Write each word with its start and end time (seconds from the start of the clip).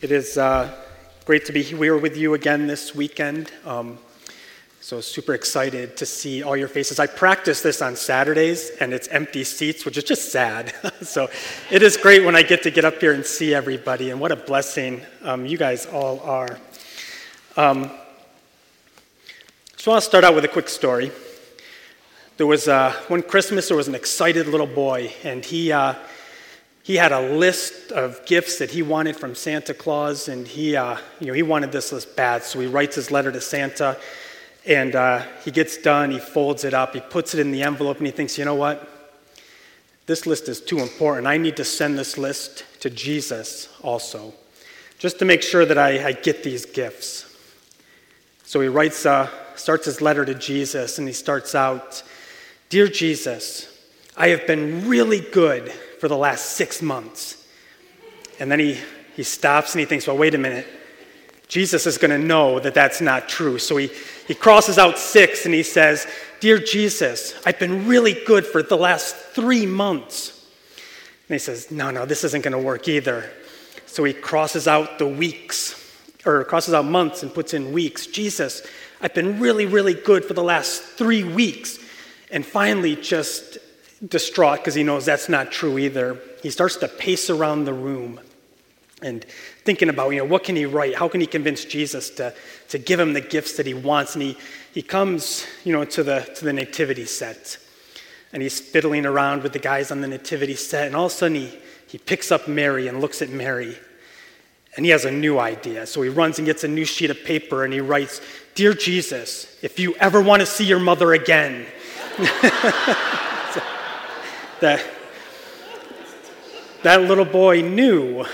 It 0.00 0.12
is 0.12 0.38
uh, 0.38 0.72
great 1.24 1.44
to 1.46 1.52
be 1.52 1.60
here 1.60 1.96
with 1.96 2.16
you 2.16 2.34
again 2.34 2.68
this 2.68 2.94
weekend. 2.94 3.50
Um, 3.64 3.98
so, 4.80 5.00
super 5.00 5.34
excited 5.34 5.96
to 5.96 6.06
see 6.06 6.40
all 6.40 6.56
your 6.56 6.68
faces. 6.68 7.00
I 7.00 7.08
practice 7.08 7.62
this 7.62 7.82
on 7.82 7.96
Saturdays, 7.96 8.70
and 8.80 8.92
it's 8.92 9.08
empty 9.08 9.42
seats, 9.42 9.84
which 9.84 9.98
is 9.98 10.04
just 10.04 10.30
sad. 10.30 10.72
so, 11.02 11.28
it 11.72 11.82
is 11.82 11.96
great 11.96 12.24
when 12.24 12.36
I 12.36 12.42
get 12.42 12.62
to 12.62 12.70
get 12.70 12.84
up 12.84 13.00
here 13.00 13.12
and 13.12 13.26
see 13.26 13.52
everybody, 13.52 14.10
and 14.10 14.20
what 14.20 14.30
a 14.30 14.36
blessing 14.36 15.00
um, 15.24 15.44
you 15.44 15.58
guys 15.58 15.84
all 15.86 16.20
are. 16.20 16.56
Um, 17.56 17.90
so, 19.78 19.90
I'll 19.90 20.00
start 20.00 20.22
out 20.22 20.36
with 20.36 20.44
a 20.44 20.48
quick 20.48 20.68
story. 20.68 21.10
There 22.36 22.46
was 22.46 22.68
uh, 22.68 22.92
one 23.08 23.22
Christmas, 23.22 23.66
there 23.66 23.76
was 23.76 23.88
an 23.88 23.96
excited 23.96 24.46
little 24.46 24.68
boy, 24.68 25.12
and 25.24 25.44
he. 25.44 25.72
Uh, 25.72 25.94
he 26.82 26.96
had 26.96 27.12
a 27.12 27.20
list 27.20 27.92
of 27.92 28.24
gifts 28.24 28.58
that 28.58 28.70
he 28.70 28.82
wanted 28.82 29.16
from 29.16 29.34
Santa 29.34 29.74
Claus, 29.74 30.28
and 30.28 30.48
he, 30.48 30.74
uh, 30.74 30.96
you 31.20 31.26
know, 31.26 31.34
he 31.34 31.42
wanted 31.42 31.70
this 31.70 31.92
list 31.92 32.16
bad. 32.16 32.42
So 32.42 32.60
he 32.60 32.66
writes 32.66 32.96
his 32.96 33.10
letter 33.10 33.30
to 33.30 33.40
Santa, 33.40 33.98
and 34.64 34.96
uh, 34.96 35.22
he 35.44 35.50
gets 35.50 35.76
done. 35.76 36.10
He 36.10 36.18
folds 36.18 36.64
it 36.64 36.72
up, 36.72 36.94
he 36.94 37.00
puts 37.00 37.34
it 37.34 37.40
in 37.40 37.52
the 37.52 37.62
envelope, 37.62 37.98
and 37.98 38.06
he 38.06 38.12
thinks, 38.12 38.38
you 38.38 38.44
know 38.44 38.54
what? 38.54 38.88
This 40.06 40.26
list 40.26 40.48
is 40.48 40.60
too 40.60 40.78
important. 40.78 41.26
I 41.26 41.36
need 41.36 41.56
to 41.58 41.64
send 41.64 41.98
this 41.98 42.16
list 42.16 42.64
to 42.80 42.88
Jesus 42.88 43.68
also, 43.82 44.32
just 44.98 45.18
to 45.18 45.26
make 45.26 45.42
sure 45.42 45.66
that 45.66 45.76
I, 45.76 46.08
I 46.08 46.12
get 46.12 46.42
these 46.42 46.64
gifts. 46.64 47.26
So 48.44 48.62
he 48.62 48.68
writes, 48.68 49.04
uh, 49.04 49.28
starts 49.56 49.84
his 49.84 50.00
letter 50.00 50.24
to 50.24 50.34
Jesus, 50.34 50.98
and 50.98 51.06
he 51.06 51.12
starts 51.12 51.54
out, 51.54 52.02
"Dear 52.70 52.88
Jesus, 52.88 53.66
I 54.16 54.28
have 54.28 54.46
been 54.46 54.88
really 54.88 55.20
good." 55.20 55.70
For 56.00 56.08
the 56.08 56.16
last 56.16 56.56
six 56.56 56.80
months. 56.80 57.46
And 58.40 58.50
then 58.50 58.60
he, 58.60 58.78
he 59.16 59.22
stops 59.22 59.72
and 59.74 59.80
he 59.80 59.86
thinks, 59.86 60.06
well, 60.06 60.16
wait 60.16 60.34
a 60.34 60.38
minute. 60.38 60.66
Jesus 61.48 61.86
is 61.86 61.96
going 61.96 62.10
to 62.10 62.24
know 62.24 62.60
that 62.60 62.74
that's 62.74 63.00
not 63.00 63.28
true. 63.28 63.58
So 63.58 63.78
he, 63.78 63.90
he 64.26 64.34
crosses 64.34 64.78
out 64.78 64.98
six 64.98 65.46
and 65.46 65.54
he 65.54 65.62
says, 65.62 66.06
Dear 66.40 66.58
Jesus, 66.58 67.34
I've 67.44 67.58
been 67.58 67.88
really 67.88 68.12
good 68.26 68.46
for 68.46 68.62
the 68.62 68.76
last 68.76 69.16
three 69.16 69.66
months. 69.66 70.46
And 71.28 71.34
he 71.34 71.38
says, 71.38 71.70
No, 71.70 71.90
no, 71.90 72.04
this 72.04 72.22
isn't 72.22 72.44
going 72.44 72.52
to 72.52 72.58
work 72.58 72.86
either. 72.86 73.30
So 73.86 74.04
he 74.04 74.12
crosses 74.12 74.68
out 74.68 74.98
the 74.98 75.06
weeks, 75.08 75.74
or 76.26 76.44
crosses 76.44 76.74
out 76.74 76.84
months 76.84 77.22
and 77.22 77.32
puts 77.32 77.54
in 77.54 77.72
weeks. 77.72 78.06
Jesus, 78.06 78.62
I've 79.00 79.14
been 79.14 79.40
really, 79.40 79.64
really 79.64 79.94
good 79.94 80.24
for 80.26 80.34
the 80.34 80.44
last 80.44 80.82
three 80.82 81.24
weeks. 81.24 81.78
And 82.30 82.44
finally, 82.44 82.94
just 82.94 83.56
distraught 84.06 84.58
because 84.58 84.74
he 84.74 84.82
knows 84.82 85.04
that's 85.04 85.28
not 85.28 85.50
true 85.50 85.78
either. 85.78 86.20
He 86.42 86.50
starts 86.50 86.76
to 86.76 86.88
pace 86.88 87.30
around 87.30 87.64
the 87.64 87.72
room 87.72 88.20
and 89.02 89.24
thinking 89.64 89.88
about, 89.88 90.10
you 90.10 90.18
know, 90.18 90.24
what 90.24 90.44
can 90.44 90.56
he 90.56 90.66
write? 90.66 90.96
How 90.96 91.08
can 91.08 91.20
he 91.20 91.26
convince 91.26 91.64
Jesus 91.64 92.10
to, 92.10 92.34
to 92.68 92.78
give 92.78 92.98
him 92.98 93.12
the 93.12 93.20
gifts 93.20 93.56
that 93.56 93.66
he 93.66 93.74
wants? 93.74 94.14
And 94.14 94.22
he, 94.22 94.36
he 94.72 94.82
comes, 94.82 95.46
you 95.64 95.72
know, 95.72 95.84
to 95.84 96.02
the, 96.02 96.20
to 96.36 96.44
the 96.44 96.52
nativity 96.52 97.04
set. 97.04 97.58
And 98.32 98.42
he's 98.42 98.60
fiddling 98.60 99.06
around 99.06 99.42
with 99.42 99.52
the 99.52 99.58
guys 99.58 99.90
on 99.90 100.00
the 100.00 100.08
nativity 100.08 100.56
set. 100.56 100.86
And 100.86 100.96
all 100.96 101.06
of 101.06 101.12
a 101.12 101.14
sudden 101.14 101.36
he, 101.36 101.58
he 101.86 101.98
picks 101.98 102.32
up 102.32 102.48
Mary 102.48 102.88
and 102.88 103.00
looks 103.00 103.22
at 103.22 103.30
Mary. 103.30 103.76
And 104.76 104.84
he 104.84 104.90
has 104.90 105.04
a 105.04 105.10
new 105.10 105.38
idea. 105.38 105.86
So 105.86 106.02
he 106.02 106.08
runs 106.08 106.38
and 106.38 106.46
gets 106.46 106.62
a 106.64 106.68
new 106.68 106.84
sheet 106.84 107.10
of 107.10 107.24
paper 107.24 107.64
and 107.64 107.72
he 107.72 107.80
writes, 107.80 108.20
Dear 108.54 108.74
Jesus, 108.74 109.56
if 109.62 109.78
you 109.78 109.94
ever 109.96 110.20
want 110.20 110.40
to 110.40 110.46
see 110.46 110.64
your 110.64 110.80
mother 110.80 111.12
again, 111.14 111.66
that 114.60 114.84
that 116.82 117.02
little 117.02 117.24
boy 117.24 117.60
knew 117.60 118.24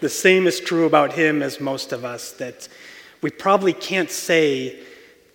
the 0.00 0.08
same 0.08 0.46
is 0.46 0.58
true 0.58 0.84
about 0.84 1.12
him 1.12 1.42
as 1.42 1.60
most 1.60 1.92
of 1.92 2.04
us, 2.04 2.32
that 2.32 2.68
we 3.22 3.30
probably 3.30 3.72
can't 3.72 4.10
say 4.10 4.80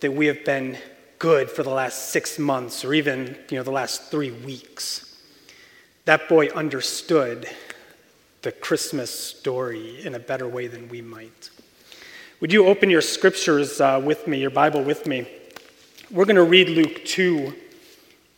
that 0.00 0.12
we 0.12 0.26
have 0.26 0.44
been 0.44 0.76
good 1.18 1.50
for 1.50 1.62
the 1.62 1.70
last 1.70 2.10
six 2.10 2.38
months 2.38 2.84
or 2.84 2.92
even 2.92 3.36
you 3.48 3.56
know, 3.56 3.62
the 3.62 3.70
last 3.70 4.10
three 4.10 4.30
weeks. 4.30 5.16
That 6.04 6.28
boy 6.28 6.48
understood 6.48 7.48
the 8.42 8.52
Christmas 8.52 9.10
story 9.10 10.04
in 10.04 10.14
a 10.14 10.18
better 10.18 10.46
way 10.46 10.66
than 10.66 10.88
we 10.88 11.00
might. 11.02 11.50
Would 12.40 12.52
you 12.52 12.66
open 12.66 12.88
your 12.88 13.00
scriptures 13.00 13.80
uh, 13.80 14.00
with 14.04 14.28
me, 14.28 14.38
your 14.38 14.50
Bible 14.50 14.82
with 14.82 15.06
me? 15.06 15.26
We're 16.10 16.24
going 16.24 16.36
to 16.36 16.44
read 16.44 16.68
Luke 16.68 17.04
2 17.04 17.54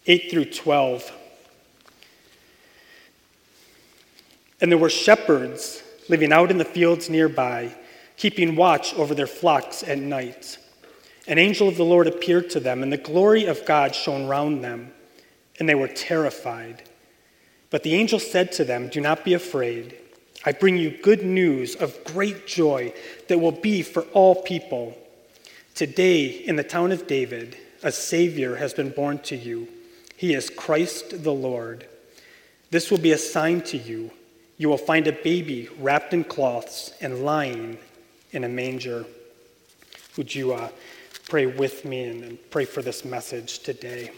8 0.06 0.31
through 0.31 0.47
12. 0.47 1.19
And 4.60 4.71
there 4.71 4.78
were 4.78 4.91
shepherds 4.91 5.82
living 6.09 6.32
out 6.32 6.50
in 6.50 6.59
the 6.59 6.65
fields 6.65 7.09
nearby, 7.09 7.75
keeping 8.16 8.56
watch 8.56 8.93
over 8.94 9.15
their 9.15 9.26
flocks 9.26 9.82
at 9.82 9.98
night. 9.98 10.59
An 11.26 11.38
angel 11.38 11.69
of 11.69 11.76
the 11.76 11.84
Lord 11.84 12.06
appeared 12.06 12.50
to 12.50 12.60
them, 12.60 12.82
and 12.82 12.93
the 12.93 12.99
glory 12.99 13.47
of 13.47 13.65
God 13.65 13.94
shone 13.94 14.26
round 14.26 14.62
them, 14.62 14.93
and 15.59 15.69
they 15.69 15.75
were 15.75 15.88
terrified. 15.88 16.82
But 17.70 17.84
the 17.84 17.94
angel 17.94 18.19
said 18.19 18.53
to 18.53 18.65
them, 18.65 18.88
Do 18.88 19.00
not 19.00 19.25
be 19.25 19.34
afraid. 19.34 19.97
I 20.44 20.53
bring 20.53 20.76
you 20.76 20.91
good 20.91 21.25
news 21.25 21.76
of 21.76 22.03
great 22.04 22.47
joy 22.47 22.93
that 23.28 23.38
will 23.38 23.53
be 23.53 23.82
for 23.82 24.03
all 24.12 24.43
people. 24.43 24.97
Today, 25.75 26.26
in 26.26 26.56
the 26.56 26.65
town 26.65 26.93
of 26.93 27.06
David, 27.06 27.56
a 27.82 27.93
Savior 27.93 28.56
has 28.56 28.75
been 28.75 28.91
born 28.91 29.19
to 29.20 29.37
you. 29.37 29.69
He 30.16 30.34
is 30.34 30.50
Christ 30.50 31.22
the 31.22 31.32
Lord. 31.32 31.87
This 32.70 32.91
will 32.91 32.99
be 32.99 33.12
a 33.12 33.19
sign 33.19 33.62
to 33.62 33.78
you 33.78 34.10
you 34.60 34.69
will 34.69 34.76
find 34.76 35.06
a 35.06 35.12
baby 35.12 35.71
wrapped 35.78 36.12
in 36.12 36.22
cloths 36.22 36.93
and 37.00 37.25
lying 37.25 37.78
in 38.32 38.44
a 38.44 38.48
manger. 38.48 39.06
Would 40.19 40.34
you 40.34 40.53
uh, 40.53 40.69
pray 41.31 41.47
with 41.47 41.87
me 41.87 42.04
and, 42.04 42.22
and 42.22 42.50
pray 42.50 42.66
for 42.66 42.82
this 42.82 43.03
message 43.03 43.60
today? 43.60 44.10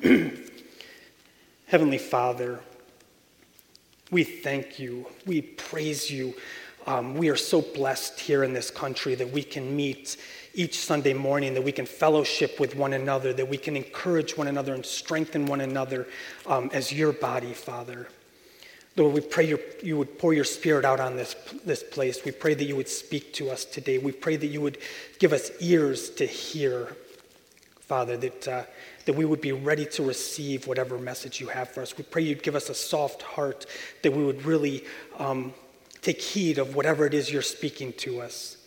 Heavenly 1.66 1.98
Father, 1.98 2.60
we 4.12 4.22
thank 4.22 4.78
you. 4.78 5.08
We 5.26 5.42
praise 5.42 6.08
you. 6.08 6.32
Um, 6.86 7.16
we 7.16 7.30
are 7.30 7.36
so 7.36 7.62
blessed 7.62 8.20
here 8.20 8.44
in 8.44 8.52
this 8.52 8.70
country 8.70 9.16
that 9.16 9.28
we 9.28 9.42
can 9.42 9.74
meet 9.74 10.18
each 10.54 10.78
Sunday 10.78 11.14
morning, 11.14 11.52
that 11.54 11.64
we 11.64 11.72
can 11.72 11.84
fellowship 11.84 12.60
with 12.60 12.76
one 12.76 12.92
another, 12.92 13.32
that 13.32 13.48
we 13.48 13.58
can 13.58 13.76
encourage 13.76 14.36
one 14.36 14.46
another 14.46 14.72
and 14.72 14.86
strengthen 14.86 15.46
one 15.46 15.62
another 15.62 16.06
um, 16.46 16.70
as 16.72 16.92
your 16.92 17.12
body, 17.12 17.54
Father. 17.54 18.06
Lord, 18.96 19.14
we 19.14 19.20
pray 19.22 19.46
your, 19.46 19.58
you 19.82 19.96
would 19.96 20.18
pour 20.18 20.34
your 20.34 20.44
spirit 20.44 20.84
out 20.84 21.00
on 21.00 21.16
this, 21.16 21.34
this 21.64 21.82
place. 21.82 22.24
We 22.24 22.30
pray 22.30 22.52
that 22.54 22.64
you 22.64 22.76
would 22.76 22.88
speak 22.88 23.32
to 23.34 23.50
us 23.50 23.64
today. 23.64 23.96
We 23.96 24.12
pray 24.12 24.36
that 24.36 24.46
you 24.46 24.60
would 24.60 24.78
give 25.18 25.32
us 25.32 25.50
ears 25.60 26.10
to 26.10 26.26
hear, 26.26 26.94
Father, 27.80 28.18
that, 28.18 28.48
uh, 28.48 28.64
that 29.06 29.14
we 29.14 29.24
would 29.24 29.40
be 29.40 29.52
ready 29.52 29.86
to 29.86 30.02
receive 30.02 30.66
whatever 30.66 30.98
message 30.98 31.40
you 31.40 31.46
have 31.46 31.70
for 31.70 31.80
us. 31.80 31.96
We 31.96 32.04
pray 32.04 32.22
you'd 32.22 32.42
give 32.42 32.54
us 32.54 32.68
a 32.68 32.74
soft 32.74 33.22
heart, 33.22 33.64
that 34.02 34.12
we 34.12 34.24
would 34.24 34.44
really 34.44 34.84
um, 35.18 35.54
take 36.02 36.20
heed 36.20 36.58
of 36.58 36.74
whatever 36.74 37.06
it 37.06 37.14
is 37.14 37.32
you're 37.32 37.40
speaking 37.40 37.94
to 37.94 38.20
us. 38.20 38.58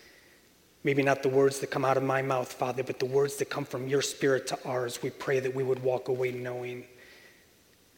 Maybe 0.83 1.03
not 1.03 1.21
the 1.21 1.29
words 1.29 1.59
that 1.59 1.67
come 1.67 1.85
out 1.85 1.97
of 1.97 2.03
my 2.03 2.23
mouth, 2.23 2.51
Father, 2.51 2.83
but 2.83 2.97
the 2.97 3.05
words 3.05 3.35
that 3.37 3.49
come 3.51 3.65
from 3.65 3.87
your 3.87 4.01
spirit 4.01 4.47
to 4.47 4.59
ours. 4.65 5.03
We 5.03 5.11
pray 5.11 5.39
that 5.39 5.53
we 5.53 5.63
would 5.63 5.83
walk 5.83 6.07
away 6.07 6.31
knowing. 6.31 6.85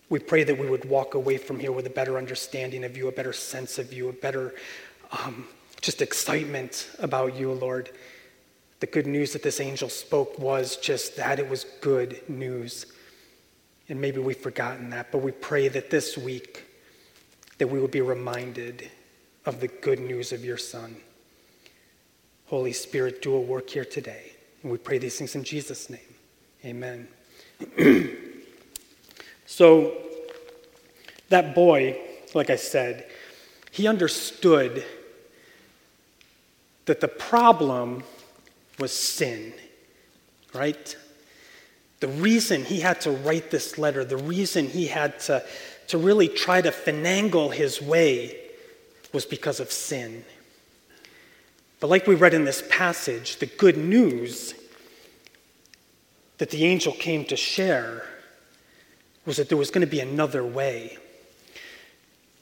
We 0.09 0.19
pray 0.19 0.43
that 0.43 0.57
we 0.57 0.69
would 0.69 0.85
walk 0.85 1.15
away 1.15 1.37
from 1.37 1.59
here 1.59 1.71
with 1.71 1.85
a 1.85 1.89
better 1.91 2.17
understanding 2.17 2.83
of 2.83 2.95
you, 2.95 3.07
a 3.07 3.11
better 3.11 3.33
sense 3.33 3.77
of 3.77 3.91
you, 3.91 4.09
a 4.09 4.13
better 4.13 4.55
um, 5.11 5.47
just 5.81 6.01
excitement 6.01 6.89
about 6.99 7.35
you, 7.35 7.51
Lord. 7.51 7.91
The 8.79 8.87
good 8.87 9.07
news 9.07 9.33
that 9.33 9.43
this 9.43 9.59
angel 9.59 9.89
spoke 9.89 10.37
was 10.39 10.77
just 10.77 11.17
that 11.17 11.39
it 11.39 11.49
was 11.49 11.65
good 11.81 12.21
news. 12.29 12.85
And 13.89 13.99
maybe 13.99 14.19
we've 14.19 14.37
forgotten 14.37 14.89
that, 14.91 15.11
but 15.11 15.19
we 15.19 15.31
pray 15.31 15.67
that 15.69 15.89
this 15.89 16.17
week 16.17 16.65
that 17.57 17.67
we 17.67 17.79
would 17.79 17.91
be 17.91 18.01
reminded 18.01 18.89
of 19.45 19.59
the 19.59 19.67
good 19.67 19.99
news 19.99 20.31
of 20.31 20.45
your 20.45 20.57
son. 20.57 20.97
Holy 22.45 22.73
Spirit, 22.73 23.21
do 23.21 23.33
a 23.33 23.39
work 23.39 23.69
here 23.69 23.85
today. 23.85 24.31
And 24.61 24.71
we 24.71 24.77
pray 24.77 24.97
these 24.99 25.17
things 25.17 25.35
in 25.35 25.43
Jesus' 25.43 25.89
name. 25.89 25.99
Amen. 26.65 27.07
So, 29.47 29.93
that 31.29 31.55
boy, 31.55 31.97
like 32.33 32.49
I 32.49 32.57
said, 32.57 33.07
he 33.71 33.87
understood 33.87 34.85
that 36.85 36.99
the 36.99 37.07
problem 37.07 38.03
was 38.77 38.91
sin, 38.91 39.53
right? 40.53 40.95
The 42.01 42.09
reason 42.09 42.65
he 42.65 42.81
had 42.81 42.99
to 43.01 43.11
write 43.11 43.49
this 43.49 43.77
letter, 43.77 44.03
the 44.03 44.17
reason 44.17 44.67
he 44.67 44.87
had 44.87 45.17
to, 45.21 45.43
to 45.87 45.97
really 45.97 46.27
try 46.27 46.61
to 46.61 46.71
finagle 46.71 47.53
his 47.53 47.81
way 47.81 48.37
was 49.13 49.25
because 49.25 49.61
of 49.61 49.71
sin. 49.71 50.25
But 51.79 51.89
like 51.89 52.05
we 52.05 52.15
read 52.15 52.33
in 52.33 52.43
this 52.43 52.63
passage, 52.69 53.37
the 53.37 53.45
good 53.45 53.77
news 53.77 54.53
that 56.37 56.49
the 56.49 56.65
angel 56.65 56.91
came 56.91 57.23
to 57.25 57.37
share 57.37 58.03
was 59.27 59.37
that 59.37 59.49
there 59.49 59.57
was 59.57 59.69
going 59.69 59.85
to 59.85 59.91
be 59.91 59.99
another 59.99 60.43
way. 60.43 60.97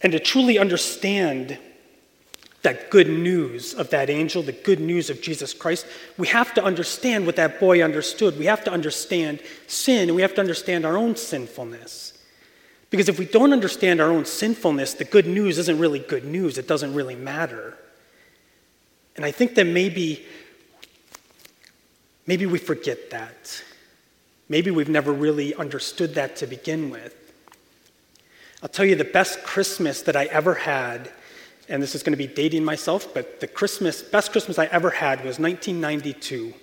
And 0.01 0.13
to 0.13 0.19
truly 0.19 0.59
understand 0.59 1.57
that 2.61 2.89
good 2.89 3.09
news 3.09 3.73
of 3.73 3.89
that 3.89 4.09
angel, 4.09 4.43
the 4.43 4.51
good 4.51 4.79
news 4.79 5.09
of 5.09 5.21
Jesus 5.21 5.53
Christ, 5.53 5.85
we 6.17 6.27
have 6.27 6.53
to 6.53 6.63
understand 6.63 7.25
what 7.25 7.35
that 7.35 7.59
boy 7.59 7.83
understood. 7.83 8.37
We 8.37 8.45
have 8.45 8.63
to 8.65 8.71
understand 8.71 9.41
sin, 9.67 10.09
and 10.09 10.15
we 10.15 10.21
have 10.21 10.35
to 10.35 10.41
understand 10.41 10.85
our 10.85 10.95
own 10.95 11.15
sinfulness. 11.15 12.13
Because 12.91 13.09
if 13.09 13.17
we 13.17 13.25
don't 13.25 13.51
understand 13.51 13.99
our 13.99 14.09
own 14.09 14.25
sinfulness, 14.25 14.93
the 14.93 15.05
good 15.05 15.27
news 15.27 15.57
isn't 15.57 15.79
really 15.79 15.99
good 15.99 16.23
news. 16.23 16.57
It 16.57 16.67
doesn't 16.67 16.93
really 16.93 17.15
matter. 17.15 17.77
And 19.15 19.25
I 19.25 19.31
think 19.31 19.55
that 19.55 19.65
maybe, 19.65 20.23
maybe 22.27 22.45
we 22.45 22.59
forget 22.59 23.09
that. 23.09 23.63
Maybe 24.47 24.71
we've 24.71 24.89
never 24.89 25.11
really 25.11 25.55
understood 25.55 26.15
that 26.15 26.35
to 26.37 26.47
begin 26.47 26.89
with. 26.89 27.15
I'll 28.61 28.69
tell 28.69 28.85
you 28.85 28.95
the 28.95 29.03
best 29.03 29.43
Christmas 29.43 30.01
that 30.03 30.15
I 30.15 30.25
ever 30.25 30.53
had, 30.53 31.11
and 31.67 31.81
this 31.81 31.95
is 31.95 32.03
going 32.03 32.13
to 32.13 32.17
be 32.17 32.27
dating 32.27 32.63
myself, 32.63 33.13
but 33.13 33.39
the 33.39 33.47
Christmas, 33.47 34.01
best 34.01 34.31
Christmas 34.31 34.57
I 34.57 34.65
ever 34.65 34.89
had 34.89 35.19
was 35.19 35.39
1992. 35.39 36.53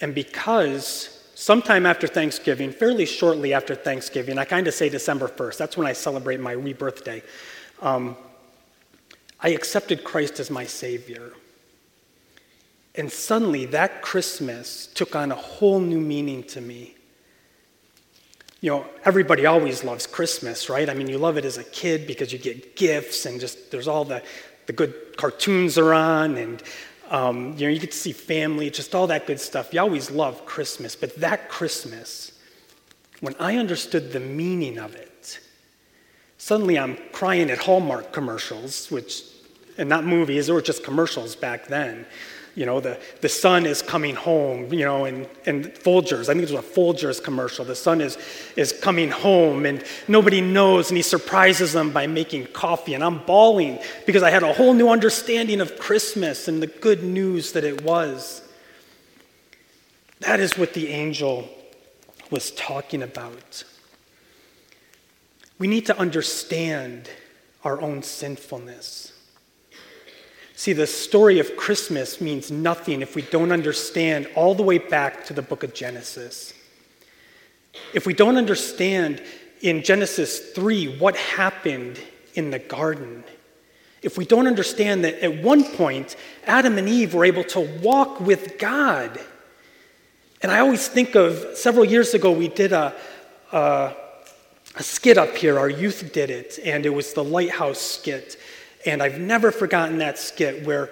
And 0.00 0.14
because 0.14 1.30
sometime 1.34 1.86
after 1.86 2.06
Thanksgiving, 2.06 2.72
fairly 2.72 3.06
shortly 3.06 3.52
after 3.52 3.74
Thanksgiving, 3.74 4.38
I 4.38 4.44
kind 4.44 4.66
of 4.66 4.74
say 4.74 4.88
December 4.88 5.28
1st, 5.28 5.56
that's 5.56 5.76
when 5.76 5.86
I 5.86 5.92
celebrate 5.92 6.40
my 6.40 6.52
rebirth 6.52 7.04
day, 7.04 7.22
um, 7.80 8.16
I 9.40 9.50
accepted 9.50 10.04
Christ 10.04 10.38
as 10.40 10.50
my 10.50 10.66
Savior. 10.66 11.32
And 12.94 13.10
suddenly 13.10 13.66
that 13.66 14.02
Christmas 14.02 14.86
took 14.86 15.16
on 15.16 15.32
a 15.32 15.36
whole 15.36 15.80
new 15.80 16.00
meaning 16.00 16.42
to 16.44 16.60
me. 16.60 16.94
You 18.60 18.70
know, 18.70 18.86
everybody 19.04 19.46
always 19.46 19.82
loves 19.82 20.06
Christmas, 20.06 20.68
right? 20.68 20.88
I 20.88 20.94
mean, 20.94 21.08
you 21.08 21.18
love 21.18 21.36
it 21.36 21.44
as 21.44 21.58
a 21.58 21.64
kid 21.64 22.06
because 22.06 22.32
you 22.32 22.38
get 22.38 22.76
gifts 22.76 23.26
and 23.26 23.40
just 23.40 23.70
there's 23.70 23.88
all 23.88 24.04
the, 24.04 24.22
the 24.66 24.72
good 24.72 25.16
cartoons 25.16 25.78
are 25.78 25.94
on 25.94 26.36
and 26.36 26.62
um, 27.10 27.54
you 27.58 27.66
know, 27.66 27.72
you 27.72 27.78
get 27.78 27.92
to 27.92 27.96
see 27.96 28.12
family, 28.12 28.70
just 28.70 28.94
all 28.94 29.06
that 29.08 29.26
good 29.26 29.40
stuff. 29.40 29.74
You 29.74 29.80
always 29.80 30.10
love 30.10 30.46
Christmas, 30.46 30.96
but 30.96 31.14
that 31.16 31.50
Christmas, 31.50 32.32
when 33.20 33.34
I 33.38 33.56
understood 33.56 34.12
the 34.12 34.20
meaning 34.20 34.78
of 34.78 34.94
it, 34.94 35.38
suddenly 36.38 36.78
I'm 36.78 36.96
crying 37.12 37.50
at 37.50 37.58
Hallmark 37.58 38.12
commercials, 38.12 38.90
which, 38.90 39.24
and 39.76 39.90
not 39.90 40.04
movies, 40.04 40.50
were 40.50 40.62
just 40.62 40.84
commercials 40.84 41.36
back 41.36 41.66
then 41.66 42.06
you 42.54 42.66
know, 42.66 42.80
the, 42.80 43.00
the 43.22 43.28
son 43.28 43.64
is 43.64 43.80
coming 43.80 44.14
home, 44.14 44.72
you 44.72 44.84
know, 44.84 45.06
and, 45.06 45.26
and 45.46 45.66
Folgers, 45.66 46.28
I 46.28 46.34
think 46.34 46.42
it 46.42 46.50
was 46.50 46.52
a 46.52 46.62
Folgers 46.62 47.22
commercial. 47.22 47.64
The 47.64 47.74
son 47.74 48.00
is, 48.00 48.18
is 48.56 48.72
coming 48.72 49.10
home 49.10 49.64
and 49.64 49.82
nobody 50.06 50.42
knows, 50.42 50.90
and 50.90 50.96
he 50.96 51.02
surprises 51.02 51.72
them 51.72 51.90
by 51.90 52.06
making 52.06 52.46
coffee. 52.48 52.92
And 52.92 53.02
I'm 53.02 53.24
bawling 53.24 53.78
because 54.06 54.22
I 54.22 54.30
had 54.30 54.42
a 54.42 54.52
whole 54.52 54.74
new 54.74 54.90
understanding 54.90 55.60
of 55.60 55.78
Christmas 55.78 56.46
and 56.46 56.62
the 56.62 56.66
good 56.66 57.02
news 57.02 57.52
that 57.52 57.64
it 57.64 57.82
was. 57.82 58.42
That 60.20 60.38
is 60.38 60.58
what 60.58 60.74
the 60.74 60.88
angel 60.88 61.48
was 62.30 62.50
talking 62.50 63.02
about. 63.02 63.64
We 65.58 65.66
need 65.68 65.86
to 65.86 65.98
understand 65.98 67.08
our 67.64 67.80
own 67.80 68.02
sinfulness. 68.02 69.12
See, 70.54 70.72
the 70.72 70.86
story 70.86 71.38
of 71.38 71.56
Christmas 71.56 72.20
means 72.20 72.50
nothing 72.50 73.02
if 73.02 73.16
we 73.16 73.22
don't 73.22 73.52
understand 73.52 74.28
all 74.34 74.54
the 74.54 74.62
way 74.62 74.78
back 74.78 75.24
to 75.26 75.32
the 75.32 75.42
book 75.42 75.62
of 75.62 75.74
Genesis. 75.74 76.54
If 77.94 78.06
we 78.06 78.14
don't 78.14 78.36
understand 78.36 79.22
in 79.60 79.82
Genesis 79.82 80.38
3 80.50 80.98
what 80.98 81.16
happened 81.16 81.98
in 82.34 82.50
the 82.50 82.58
garden, 82.58 83.24
if 84.02 84.18
we 84.18 84.24
don't 84.24 84.46
understand 84.46 85.04
that 85.04 85.20
at 85.20 85.42
one 85.42 85.64
point 85.64 86.16
Adam 86.46 86.76
and 86.76 86.88
Eve 86.88 87.14
were 87.14 87.24
able 87.24 87.44
to 87.44 87.60
walk 87.80 88.20
with 88.20 88.58
God, 88.58 89.18
and 90.42 90.50
I 90.50 90.58
always 90.58 90.88
think 90.88 91.14
of 91.14 91.56
several 91.56 91.84
years 91.84 92.14
ago 92.14 92.32
we 92.32 92.48
did 92.48 92.72
a, 92.72 92.94
a, 93.52 93.94
a 94.74 94.82
skit 94.82 95.16
up 95.16 95.36
here, 95.36 95.58
our 95.58 95.70
youth 95.70 96.12
did 96.12 96.30
it, 96.30 96.58
and 96.64 96.84
it 96.84 96.90
was 96.90 97.14
the 97.14 97.24
Lighthouse 97.24 97.80
skit. 97.80 98.36
And 98.84 99.02
I've 99.02 99.18
never 99.18 99.50
forgotten 99.52 99.98
that 99.98 100.18
skit 100.18 100.66
where 100.66 100.90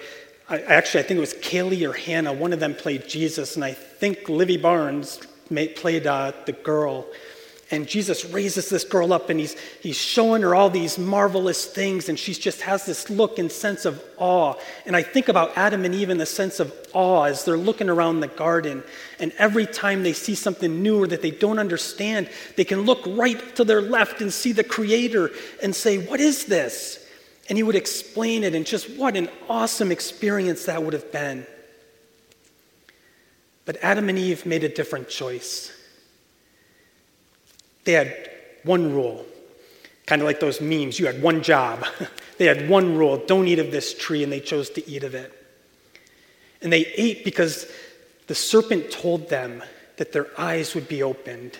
I, 0.48 0.60
actually 0.62 1.04
I 1.04 1.06
think 1.06 1.18
it 1.18 1.20
was 1.20 1.34
Kaylee 1.34 1.88
or 1.88 1.92
Hannah, 1.92 2.32
one 2.32 2.52
of 2.52 2.60
them 2.60 2.74
played 2.74 3.08
Jesus, 3.08 3.54
and 3.54 3.64
I 3.64 3.72
think 3.72 4.28
Livy 4.28 4.56
Barnes 4.56 5.20
played 5.76 6.06
uh, 6.06 6.32
the 6.46 6.52
girl. 6.52 7.06
And 7.72 7.86
Jesus 7.86 8.24
raises 8.24 8.68
this 8.68 8.82
girl 8.82 9.12
up 9.12 9.30
and 9.30 9.38
he's, 9.38 9.56
he's 9.80 9.96
showing 9.96 10.42
her 10.42 10.56
all 10.56 10.70
these 10.70 10.98
marvelous 10.98 11.66
things, 11.66 12.08
and 12.08 12.18
she 12.18 12.34
just 12.34 12.62
has 12.62 12.84
this 12.84 13.08
look 13.08 13.38
and 13.38 13.50
sense 13.50 13.84
of 13.84 14.02
awe. 14.16 14.54
And 14.86 14.96
I 14.96 15.04
think 15.04 15.28
about 15.28 15.56
Adam 15.56 15.84
and 15.84 15.94
Eve 15.94 16.10
in 16.10 16.18
the 16.18 16.26
sense 16.26 16.58
of 16.58 16.74
awe 16.92 17.24
as 17.24 17.44
they're 17.44 17.56
looking 17.56 17.88
around 17.88 18.18
the 18.18 18.28
garden. 18.28 18.82
And 19.20 19.30
every 19.38 19.66
time 19.66 20.02
they 20.02 20.14
see 20.14 20.34
something 20.34 20.82
new 20.82 21.00
or 21.00 21.06
that 21.06 21.22
they 21.22 21.30
don't 21.30 21.60
understand, 21.60 22.28
they 22.56 22.64
can 22.64 22.80
look 22.80 23.04
right 23.06 23.54
to 23.54 23.62
their 23.62 23.82
left 23.82 24.20
and 24.20 24.32
see 24.32 24.50
the 24.50 24.64
Creator 24.64 25.30
and 25.62 25.74
say, 25.74 25.98
What 25.98 26.18
is 26.18 26.46
this? 26.46 26.99
And 27.50 27.58
he 27.58 27.64
would 27.64 27.74
explain 27.74 28.44
it, 28.44 28.54
and 28.54 28.64
just 28.64 28.88
what 28.90 29.16
an 29.16 29.28
awesome 29.48 29.90
experience 29.90 30.66
that 30.66 30.84
would 30.84 30.92
have 30.92 31.10
been. 31.10 31.44
But 33.64 33.76
Adam 33.82 34.08
and 34.08 34.16
Eve 34.16 34.46
made 34.46 34.62
a 34.62 34.68
different 34.68 35.08
choice. 35.08 35.72
They 37.82 37.92
had 37.92 38.30
one 38.62 38.94
rule, 38.94 39.26
kind 40.06 40.22
of 40.22 40.26
like 40.26 40.38
those 40.38 40.60
memes 40.60 41.00
you 41.00 41.06
had 41.06 41.20
one 41.20 41.42
job. 41.42 41.84
they 42.38 42.44
had 42.44 42.68
one 42.68 42.96
rule 42.96 43.16
don't 43.16 43.48
eat 43.48 43.58
of 43.58 43.72
this 43.72 43.94
tree, 43.94 44.22
and 44.22 44.32
they 44.32 44.40
chose 44.40 44.70
to 44.70 44.88
eat 44.88 45.02
of 45.02 45.16
it. 45.16 45.32
And 46.62 46.72
they 46.72 46.86
ate 46.96 47.24
because 47.24 47.66
the 48.28 48.34
serpent 48.36 48.92
told 48.92 49.28
them 49.28 49.64
that 49.96 50.12
their 50.12 50.28
eyes 50.38 50.76
would 50.76 50.86
be 50.86 51.02
opened. 51.02 51.58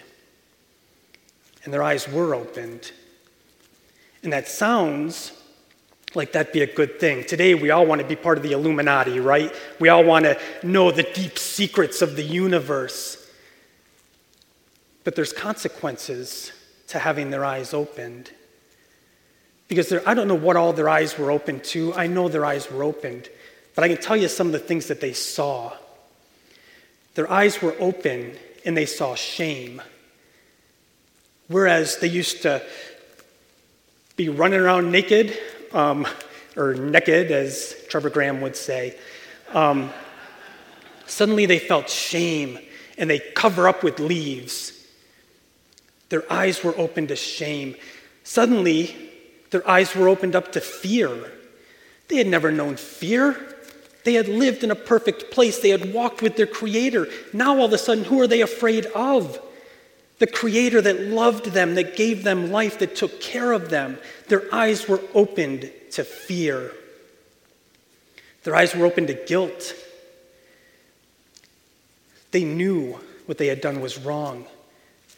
And 1.64 1.75
their 1.75 1.82
eyes 1.82 2.08
were 2.08 2.32
opened. 2.32 2.92
And 4.23 4.32
that 4.32 4.47
sounds 4.47 5.32
like 6.14 6.33
that'd 6.33 6.52
be 6.52 6.62
a 6.62 6.67
good 6.67 6.99
thing. 6.99 7.25
Today, 7.25 7.55
we 7.55 7.71
all 7.71 7.87
want 7.87 8.00
to 8.00 8.07
be 8.07 8.17
part 8.17 8.37
of 8.37 8.43
the 8.43 8.52
Illuminati, 8.52 9.21
right? 9.21 9.55
We 9.79 9.88
all 9.88 10.02
want 10.02 10.25
to 10.25 10.38
know 10.62 10.90
the 10.90 11.05
deep 11.05 11.38
secrets 11.38 12.02
of 12.02 12.17
the 12.17 12.23
universe. 12.23 13.17
But 15.05 15.14
there's 15.14 15.33
consequences 15.33 16.52
to 16.88 16.99
having 16.99 17.31
their 17.31 17.45
eyes 17.45 17.73
opened. 17.73 18.31
Because 19.69 19.93
I 20.05 20.14
don't 20.14 20.26
know 20.26 20.35
what 20.35 20.57
all 20.57 20.73
their 20.73 20.88
eyes 20.88 21.17
were 21.17 21.31
open 21.31 21.61
to. 21.61 21.95
I 21.95 22.09
know 22.09 22.29
their 22.29 22.45
eyes 22.45 22.71
were 22.71 22.83
opened. 22.83 23.29
But 23.76 23.85
I 23.85 23.88
can 23.88 23.99
tell 23.99 24.17
you 24.17 24.26
some 24.26 24.49
of 24.49 24.52
the 24.52 24.59
things 24.59 24.88
that 24.88 25.00
they 25.00 25.12
saw. 25.12 25.73
Their 27.14 27.31
eyes 27.31 27.62
were 27.62 27.76
open 27.79 28.37
and 28.64 28.76
they 28.76 28.87
saw 28.87 29.14
shame. 29.14 29.81
Whereas 31.47 31.99
they 31.99 32.09
used 32.09 32.43
to 32.43 32.62
be 34.17 34.29
running 34.29 34.61
around 34.61 34.90
naked 34.90 35.38
um, 35.73 36.07
or 36.57 36.75
naked, 36.75 37.31
as 37.31 37.75
Trevor 37.89 38.11
Graham 38.11 38.41
would 38.41 38.57
say. 38.57 38.97
Um, 39.53 39.91
suddenly 41.07 41.47
they 41.47 41.59
felt 41.59 41.89
shame 41.89 42.59
and 42.99 43.09
they 43.09 43.19
cover 43.19 43.67
up 43.67 43.83
with 43.83 43.99
leaves. 43.99 44.87
Their 46.11 46.31
eyes 46.31 46.62
were 46.62 46.77
opened 46.77 47.09
to 47.09 47.17
shame. 47.17 47.77
Suddenly, 48.25 48.95
their 49.50 49.69
eyes 49.69 49.95
were 49.95 50.09
opened 50.09 50.37
up 50.37 50.53
to 50.53 50.61
fear. 50.61 51.33
They 52.09 52.17
had 52.17 52.27
never 52.27 52.53
known 52.53 52.77
fear. 52.77 53.57
They 54.05 54.15
had 54.15 54.29
lived 54.29 54.65
in 54.65 54.71
a 54.71 54.77
perfect 54.77 55.31
place. 55.31 55.59
They 55.59 55.71
had 55.71 55.93
walked 55.93 56.23
with 56.23 56.37
their 56.37 56.47
Creator. 56.47 57.09
Now, 57.33 57.59
all 57.59 57.67
of 57.67 57.73
a 57.73 57.79
sudden, 57.79 58.05
who 58.05 58.21
are 58.21 58.27
they 58.27 58.41
afraid 58.41 58.87
of? 58.87 59.41
The 60.21 60.27
Creator 60.27 60.83
that 60.83 61.00
loved 61.00 61.47
them, 61.47 61.75
that 61.77 61.97
gave 61.97 62.25
them 62.25 62.53
life, 62.53 62.79
that 62.81 62.95
took 62.95 63.23
care 63.23 63.53
of 63.53 63.71
them. 63.71 63.99
Their 64.29 64.55
eyes 64.55 64.87
were 64.87 65.00
opened 65.15 65.73
to 65.93 66.05
fear. 66.05 66.73
Their 68.45 68.55
eyes 68.55 68.77
were 68.77 68.85
open 68.85 69.07
to 69.07 69.15
guilt. 69.15 69.75
They 72.33 72.45
knew 72.45 73.00
what 73.25 73.39
they 73.39 73.47
had 73.47 73.62
done 73.62 73.81
was 73.81 73.99
wrong, 73.99 74.45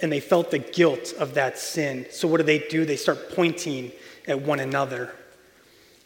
and 0.00 0.12
they 0.12 0.20
felt 0.20 0.52
the 0.52 0.60
guilt 0.60 1.12
of 1.18 1.34
that 1.34 1.58
sin. 1.58 2.06
So, 2.12 2.28
what 2.28 2.36
do 2.36 2.44
they 2.44 2.60
do? 2.60 2.84
They 2.84 2.96
start 2.96 3.34
pointing 3.34 3.90
at 4.28 4.40
one 4.42 4.60
another. 4.60 5.12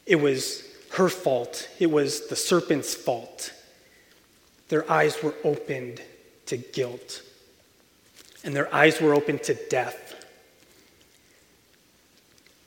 It 0.07 0.17
was 0.17 0.65
her 0.93 1.11
fault, 1.11 1.69
it 1.79 1.91
was 1.91 2.29
the 2.29 2.37
serpent's 2.37 2.95
fault. 2.95 3.53
Their 4.69 4.91
eyes 4.91 5.23
were 5.23 5.35
opened 5.45 6.01
to 6.47 6.57
guilt 6.57 7.23
and 8.47 8.55
their 8.55 8.73
eyes 8.73 9.01
were 9.01 9.13
open 9.13 9.39
to 9.41 9.55
death. 9.69 10.15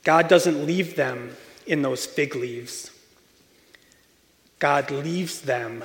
God 0.04 0.28
doesn't 0.28 0.66
leave 0.66 0.94
them 0.94 1.34
in 1.66 1.82
those 1.82 2.04
fig 2.04 2.36
leaves. 2.36 2.90
God 4.58 4.90
leaves 4.90 5.40
them 5.40 5.82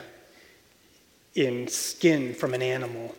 in 1.34 1.68
skin 1.70 2.34
from 2.34 2.54
an 2.54 2.62
animal. 2.62 3.16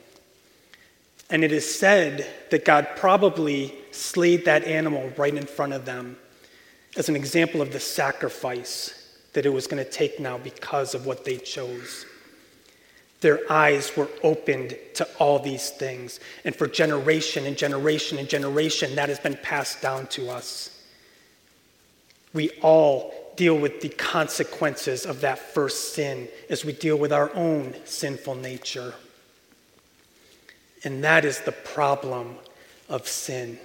And 1.30 1.42
it 1.42 1.50
is 1.50 1.78
said 1.78 2.26
that 2.50 2.64
God 2.64 2.88
probably 2.94 3.74
slayed 3.90 4.44
that 4.44 4.64
animal 4.64 5.10
right 5.16 5.34
in 5.34 5.46
front 5.46 5.72
of 5.72 5.86
them 5.86 6.16
as 6.96 7.08
an 7.08 7.16
example 7.16 7.62
of 7.62 7.72
the 7.72 7.80
sacrifice 7.80 9.18
that 9.32 9.46
it 9.46 9.50
was 9.50 9.66
going 9.66 9.82
to 9.82 9.90
take 9.90 10.20
now 10.20 10.38
because 10.38 10.94
of 10.94 11.06
what 11.06 11.24
they 11.24 11.38
chose. 11.38 12.06
Their 13.26 13.40
eyes 13.50 13.96
were 13.96 14.08
opened 14.22 14.78
to 14.94 15.08
all 15.18 15.40
these 15.40 15.70
things. 15.70 16.20
And 16.44 16.54
for 16.54 16.68
generation 16.68 17.44
and 17.44 17.58
generation 17.58 18.18
and 18.18 18.28
generation, 18.28 18.94
that 18.94 19.08
has 19.08 19.18
been 19.18 19.36
passed 19.42 19.82
down 19.82 20.06
to 20.10 20.30
us. 20.30 20.80
We 22.32 22.50
all 22.62 23.12
deal 23.34 23.58
with 23.58 23.80
the 23.80 23.88
consequences 23.88 25.04
of 25.04 25.22
that 25.22 25.40
first 25.40 25.92
sin 25.94 26.28
as 26.48 26.64
we 26.64 26.72
deal 26.72 26.96
with 26.96 27.12
our 27.12 27.34
own 27.34 27.74
sinful 27.84 28.36
nature. 28.36 28.94
And 30.84 31.02
that 31.02 31.24
is 31.24 31.40
the 31.40 31.50
problem 31.50 32.36
of 32.88 33.08
sin. 33.08 33.58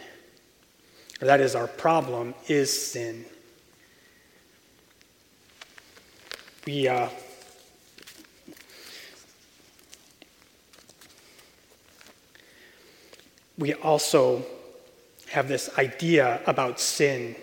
Or 1.21 1.27
that 1.27 1.39
is 1.39 1.53
our 1.53 1.67
problem, 1.67 2.33
is 2.47 2.91
sin. 2.91 3.25
We, 6.65 6.87
uh, 6.87 7.09
we 13.61 13.75
also 13.75 14.43
have 15.29 15.47
this 15.47 15.69
idea 15.77 16.41
about 16.47 16.79
sin 16.79 17.35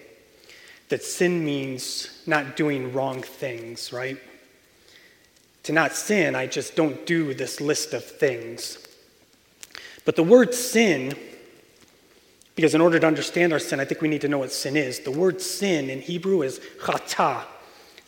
that 0.88 1.02
sin 1.02 1.44
means 1.44 2.22
not 2.26 2.56
doing 2.56 2.92
wrong 2.92 3.22
things, 3.22 3.92
right? 3.92 4.18
To 5.62 5.72
not 5.72 5.92
sin, 5.94 6.34
I 6.34 6.46
just 6.46 6.74
don't 6.74 7.06
do 7.06 7.34
this 7.34 7.60
list 7.60 7.94
of 7.94 8.04
things. 8.04 8.78
But 10.04 10.16
the 10.16 10.24
word 10.24 10.54
sin, 10.54 11.14
because 12.56 12.74
in 12.74 12.80
order 12.80 12.98
to 12.98 13.06
understand 13.06 13.52
our 13.52 13.58
sin, 13.58 13.78
I 13.78 13.84
think 13.84 14.00
we 14.00 14.08
need 14.08 14.22
to 14.22 14.28
know 14.28 14.38
what 14.38 14.52
sin 14.52 14.76
is. 14.76 15.00
The 15.00 15.10
word 15.10 15.40
sin 15.40 15.88
in 15.88 16.00
Hebrew 16.00 16.42
is 16.42 16.60
chata. 16.80 17.44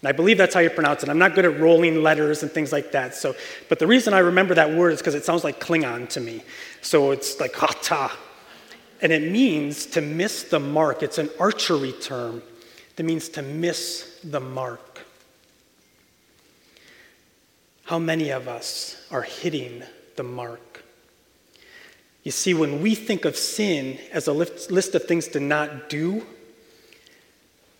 And 0.02 0.08
I 0.08 0.12
believe 0.12 0.38
that's 0.38 0.54
how 0.54 0.60
you 0.60 0.70
pronounce 0.70 1.02
it. 1.02 1.08
I'm 1.08 1.18
not 1.18 1.34
good 1.34 1.44
at 1.44 1.60
rolling 1.60 2.02
letters 2.02 2.42
and 2.42 2.50
things 2.50 2.72
like 2.72 2.92
that. 2.92 3.14
So, 3.14 3.34
but 3.68 3.78
the 3.78 3.86
reason 3.86 4.14
I 4.14 4.20
remember 4.20 4.54
that 4.54 4.72
word 4.72 4.92
is 4.92 4.98
because 4.98 5.14
it 5.14 5.24
sounds 5.24 5.44
like 5.44 5.60
Klingon 5.60 6.08
to 6.10 6.20
me. 6.20 6.42
So 6.80 7.10
it's 7.10 7.38
like 7.38 7.52
chata. 7.52 8.10
And 9.02 9.12
it 9.12 9.30
means 9.30 9.86
to 9.86 10.00
miss 10.00 10.44
the 10.44 10.60
mark. 10.60 11.02
It's 11.02 11.18
an 11.18 11.30
archery 11.38 11.92
term 11.92 12.42
that 12.96 13.02
means 13.02 13.28
to 13.30 13.42
miss 13.42 14.18
the 14.24 14.40
mark. 14.40 15.06
How 17.84 17.98
many 17.98 18.30
of 18.30 18.48
us 18.48 19.06
are 19.10 19.22
hitting 19.22 19.82
the 20.16 20.22
mark? 20.22 20.84
You 22.22 22.30
see, 22.30 22.54
when 22.54 22.82
we 22.82 22.94
think 22.94 23.24
of 23.24 23.36
sin 23.36 23.98
as 24.12 24.28
a 24.28 24.32
list 24.32 24.94
of 24.94 25.04
things 25.04 25.28
to 25.28 25.40
not 25.40 25.88
do, 25.88 26.26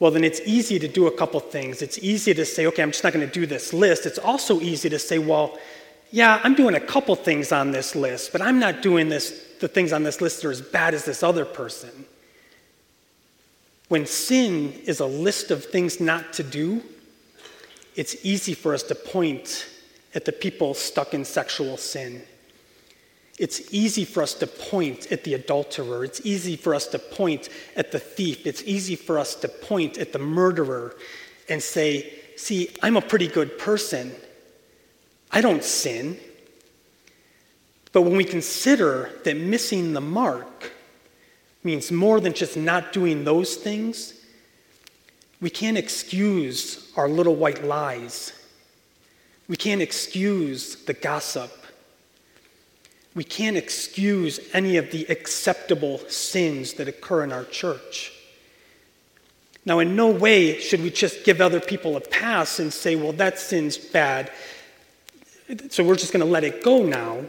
well, 0.01 0.11
then 0.11 0.25
it's 0.25 0.41
easy 0.47 0.79
to 0.79 0.89
do 0.89 1.07
a 1.07 1.11
couple 1.11 1.39
things. 1.41 1.83
It's 1.83 1.99
easy 1.99 2.33
to 2.33 2.45
say, 2.47 2.67
okay, 2.67 2.83
I'm 2.83 2.91
just 2.91 3.05
not 3.05 3.13
going 3.13 3.27
to 3.27 3.33
do 3.33 3.45
this 3.45 3.75
list. 3.75 4.07
It's 4.07 4.19
also 4.19 4.59
easy 4.61 4.89
to 4.89 4.99
say, 4.99 5.19
well, 5.19 5.59
yeah, 6.11 6.41
I'm 6.43 6.55
doing 6.55 6.75
a 6.75 6.81
couple 6.81 7.15
things 7.15 7.53
on 7.53 7.71
this 7.71 7.95
list, 7.95 8.33
but 8.33 8.41
I'm 8.41 8.59
not 8.59 8.81
doing 8.81 9.11
this, 9.11 9.47
the 9.61 9.69
things 9.69 9.93
on 9.93 10.03
this 10.03 10.23
list 10.23 10.45
are 10.45 10.51
as 10.51 10.63
bad 10.63 10.95
as 10.95 11.05
this 11.05 11.23
other 11.23 11.45
person. 11.45 12.07
When 13.89 14.07
sin 14.07 14.73
is 14.87 15.01
a 15.01 15.07
list 15.07 15.51
of 15.51 15.67
things 15.67 16.01
not 16.01 16.33
to 16.35 16.43
do, 16.43 16.83
it's 17.95 18.25
easy 18.25 18.55
for 18.55 18.73
us 18.73 18.83
to 18.85 18.95
point 18.95 19.69
at 20.15 20.25
the 20.25 20.33
people 20.33 20.73
stuck 20.73 21.13
in 21.13 21.27
sexual 21.27 21.77
sin. 21.77 22.23
It's 23.41 23.73
easy 23.73 24.05
for 24.05 24.23
us 24.23 24.35
to 24.35 24.47
point 24.47 25.11
at 25.11 25.25
the 25.25 25.33
adulterer. 25.33 26.05
It's 26.05 26.21
easy 26.25 26.57
for 26.57 26.75
us 26.75 26.87
to 26.89 26.99
point 26.99 27.49
at 27.75 27.91
the 27.91 27.99
thief. 27.99 28.47
It's 28.47 28.63
easy 28.65 28.97
for 28.97 29.19
us 29.19 29.35
to 29.37 29.49
point 29.49 29.97
at 29.97 30.13
the 30.13 30.19
murderer 30.19 30.95
and 31.49 31.63
say, 31.63 32.13
See, 32.37 32.69
I'm 32.83 32.99
a 32.99 33.03
pretty 33.03 33.29
good 33.29 33.59
person. 33.59 34.13
I 35.31 35.41
don't 35.41 35.65
sin. 35.65 36.19
But 37.93 38.03
when 38.03 38.17
we 38.17 38.25
consider 38.25 39.11
that 39.25 39.39
missing 39.39 39.95
the 39.95 40.03
mark 40.03 40.73
means 41.65 41.91
more 41.91 42.21
than 42.21 42.35
just 42.35 42.59
not 42.59 42.93
doing 42.93 43.25
those 43.25 43.57
things, 43.57 44.23
we 45.41 45.49
can't 45.49 45.79
excuse 45.79 46.93
our 46.95 47.09
little 47.09 47.37
white 47.37 47.65
lies. 47.65 48.35
We 49.49 49.57
can't 49.57 49.81
excuse 49.81 50.77
the 50.85 50.93
gossip. 50.93 51.60
We 53.15 53.25
can't 53.25 53.57
excuse 53.57 54.39
any 54.53 54.77
of 54.77 54.91
the 54.93 55.05
acceptable 55.07 55.99
sins 56.09 56.75
that 56.75 56.89
occur 56.89 57.25
in 57.25 57.33
our 57.33 57.45
church. 57.45 58.13
Now, 59.65 59.81
in 59.81 59.97
no 59.97 60.09
way 60.11 60.59
should 60.59 60.83
we 60.83 60.91
just 60.91 61.25
give 61.25 61.41
other 61.41 61.61
people 61.61 61.97
a 61.97 62.01
pass 62.01 62.59
and 62.61 62.73
say, 62.73 62.97
well, 62.97 63.13
that 63.15 63.39
sin's 63.39 63.77
bad, 63.77 64.31
so 65.71 65.85
we're 65.85 65.97
just 65.97 66.13
going 66.13 66.25
to 66.25 66.31
let 66.31 66.45
it 66.45 66.63
go 66.63 66.85
now 66.85 67.25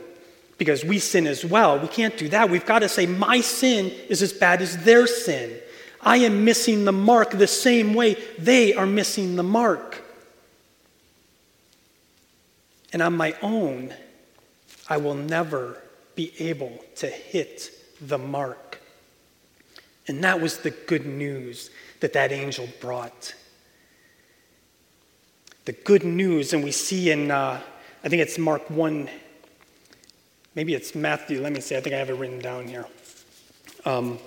because 0.58 0.86
we 0.86 1.00
sin 1.00 1.26
as 1.26 1.44
well. 1.44 1.80
We 1.80 1.88
can't 1.88 2.16
do 2.18 2.30
that. 2.30 2.50
We've 2.50 2.66
got 2.66 2.80
to 2.80 2.90
say, 2.90 3.08
my 3.08 3.42
sin 3.42 3.88
is 4.10 4.22
as 4.22 4.32
bad 4.32 4.62
as 4.62 4.84
their 4.84 5.08
sin. 5.08 5.60
I 6.00 6.18
am 6.18 6.46
missing 6.46 6.86
the 6.86 6.92
mark 6.92 7.32
the 7.32 7.48
same 7.48 7.96
way 7.96 8.16
they 8.38 8.74
are 8.76 8.86
missing 8.86 9.36
the 9.36 9.44
mark. 9.44 10.04
And 12.94 13.02
on 13.02 13.18
my 13.18 13.36
own, 13.42 13.94
I 14.92 14.98
will 14.98 15.16
never 15.16 15.82
be 16.16 16.34
able 16.38 16.78
to 16.98 17.08
hit 17.08 17.72
the 18.02 18.18
mark. 18.18 18.82
And 20.06 20.22
that 20.26 20.42
was 20.42 20.58
the 20.58 20.72
good 20.72 21.06
news 21.06 21.70
that 22.02 22.12
that 22.12 22.34
angel 22.34 22.68
brought. 22.82 23.34
The 25.64 25.72
good 25.72 26.04
news, 26.04 26.52
and 26.52 26.62
we 26.62 26.74
see 26.74 27.10
in, 27.10 27.32
uh, 27.32 27.62
I 28.04 28.10
think 28.10 28.22
it's 28.22 28.38
Mark 28.38 28.70
1, 28.70 29.10
maybe 30.56 30.74
it's 30.74 30.94
Matthew, 30.94 31.40
let 31.40 31.54
me 31.54 31.62
see, 31.62 31.78
I 31.78 31.80
think 31.80 31.96
I 31.96 31.98
have 31.98 32.10
it 32.10 32.16
written 32.16 32.40
down 32.40 32.68
here. 32.68 32.86
Um, 33.86 34.20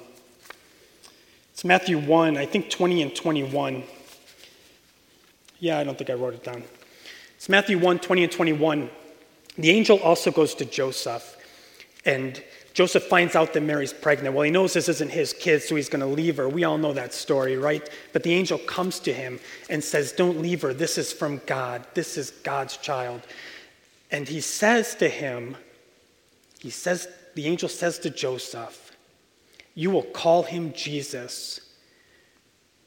it's 1.52 1.66
Matthew 1.66 1.98
1, 1.98 2.38
I 2.38 2.46
think 2.46 2.70
20 2.70 3.02
and 3.02 3.14
21. 3.14 3.84
Yeah, 5.58 5.78
I 5.78 5.84
don't 5.84 5.98
think 5.98 6.08
I 6.08 6.14
wrote 6.14 6.32
it 6.32 6.42
down. 6.42 6.64
It's 7.36 7.50
Matthew 7.50 7.78
1, 7.78 7.98
20 7.98 8.22
and 8.22 8.32
21. 8.32 8.90
The 9.56 9.70
angel 9.70 9.98
also 10.00 10.30
goes 10.30 10.54
to 10.56 10.64
Joseph, 10.64 11.36
and 12.04 12.42
Joseph 12.74 13.04
finds 13.04 13.36
out 13.36 13.52
that 13.52 13.62
Mary's 13.62 13.92
pregnant. 13.92 14.34
Well, 14.34 14.42
he 14.42 14.50
knows 14.50 14.72
this 14.72 14.88
isn't 14.88 15.10
his 15.10 15.32
kid, 15.32 15.62
so 15.62 15.76
he's 15.76 15.88
going 15.88 16.00
to 16.00 16.06
leave 16.06 16.38
her. 16.38 16.48
We 16.48 16.64
all 16.64 16.76
know 16.76 16.92
that 16.92 17.14
story, 17.14 17.56
right? 17.56 17.88
But 18.12 18.24
the 18.24 18.34
angel 18.34 18.58
comes 18.58 18.98
to 19.00 19.12
him 19.12 19.38
and 19.70 19.82
says, 19.82 20.10
Don't 20.10 20.40
leave 20.40 20.62
her. 20.62 20.74
This 20.74 20.98
is 20.98 21.12
from 21.12 21.40
God. 21.46 21.86
This 21.94 22.18
is 22.18 22.30
God's 22.30 22.76
child. 22.76 23.22
And 24.10 24.28
he 24.28 24.40
says 24.40 24.96
to 24.96 25.08
him, 25.08 25.56
He 26.58 26.70
says, 26.70 27.06
the 27.34 27.46
angel 27.46 27.68
says 27.68 27.98
to 28.00 28.10
Joseph, 28.10 28.92
You 29.74 29.90
will 29.90 30.02
call 30.02 30.42
him 30.42 30.72
Jesus 30.72 31.60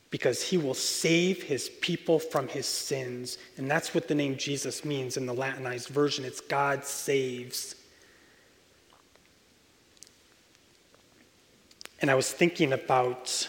because 0.10 0.42
he 0.42 0.58
will 0.58 0.74
save 0.74 1.44
his 1.44 1.70
people 1.82 2.18
from 2.18 2.48
his 2.48 2.66
sins. 2.66 3.38
And 3.58 3.70
that's 3.70 3.94
what 3.94 4.08
the 4.08 4.16
name 4.16 4.38
Jesus 4.38 4.86
means 4.86 5.18
in 5.18 5.26
the 5.26 5.34
Latinized 5.34 5.90
version. 5.90 6.24
It's 6.24 6.40
God 6.40 6.86
saves. 6.86 7.76
And 12.00 12.10
I 12.10 12.16
was 12.16 12.32
thinking 12.32 12.74
about, 12.74 13.48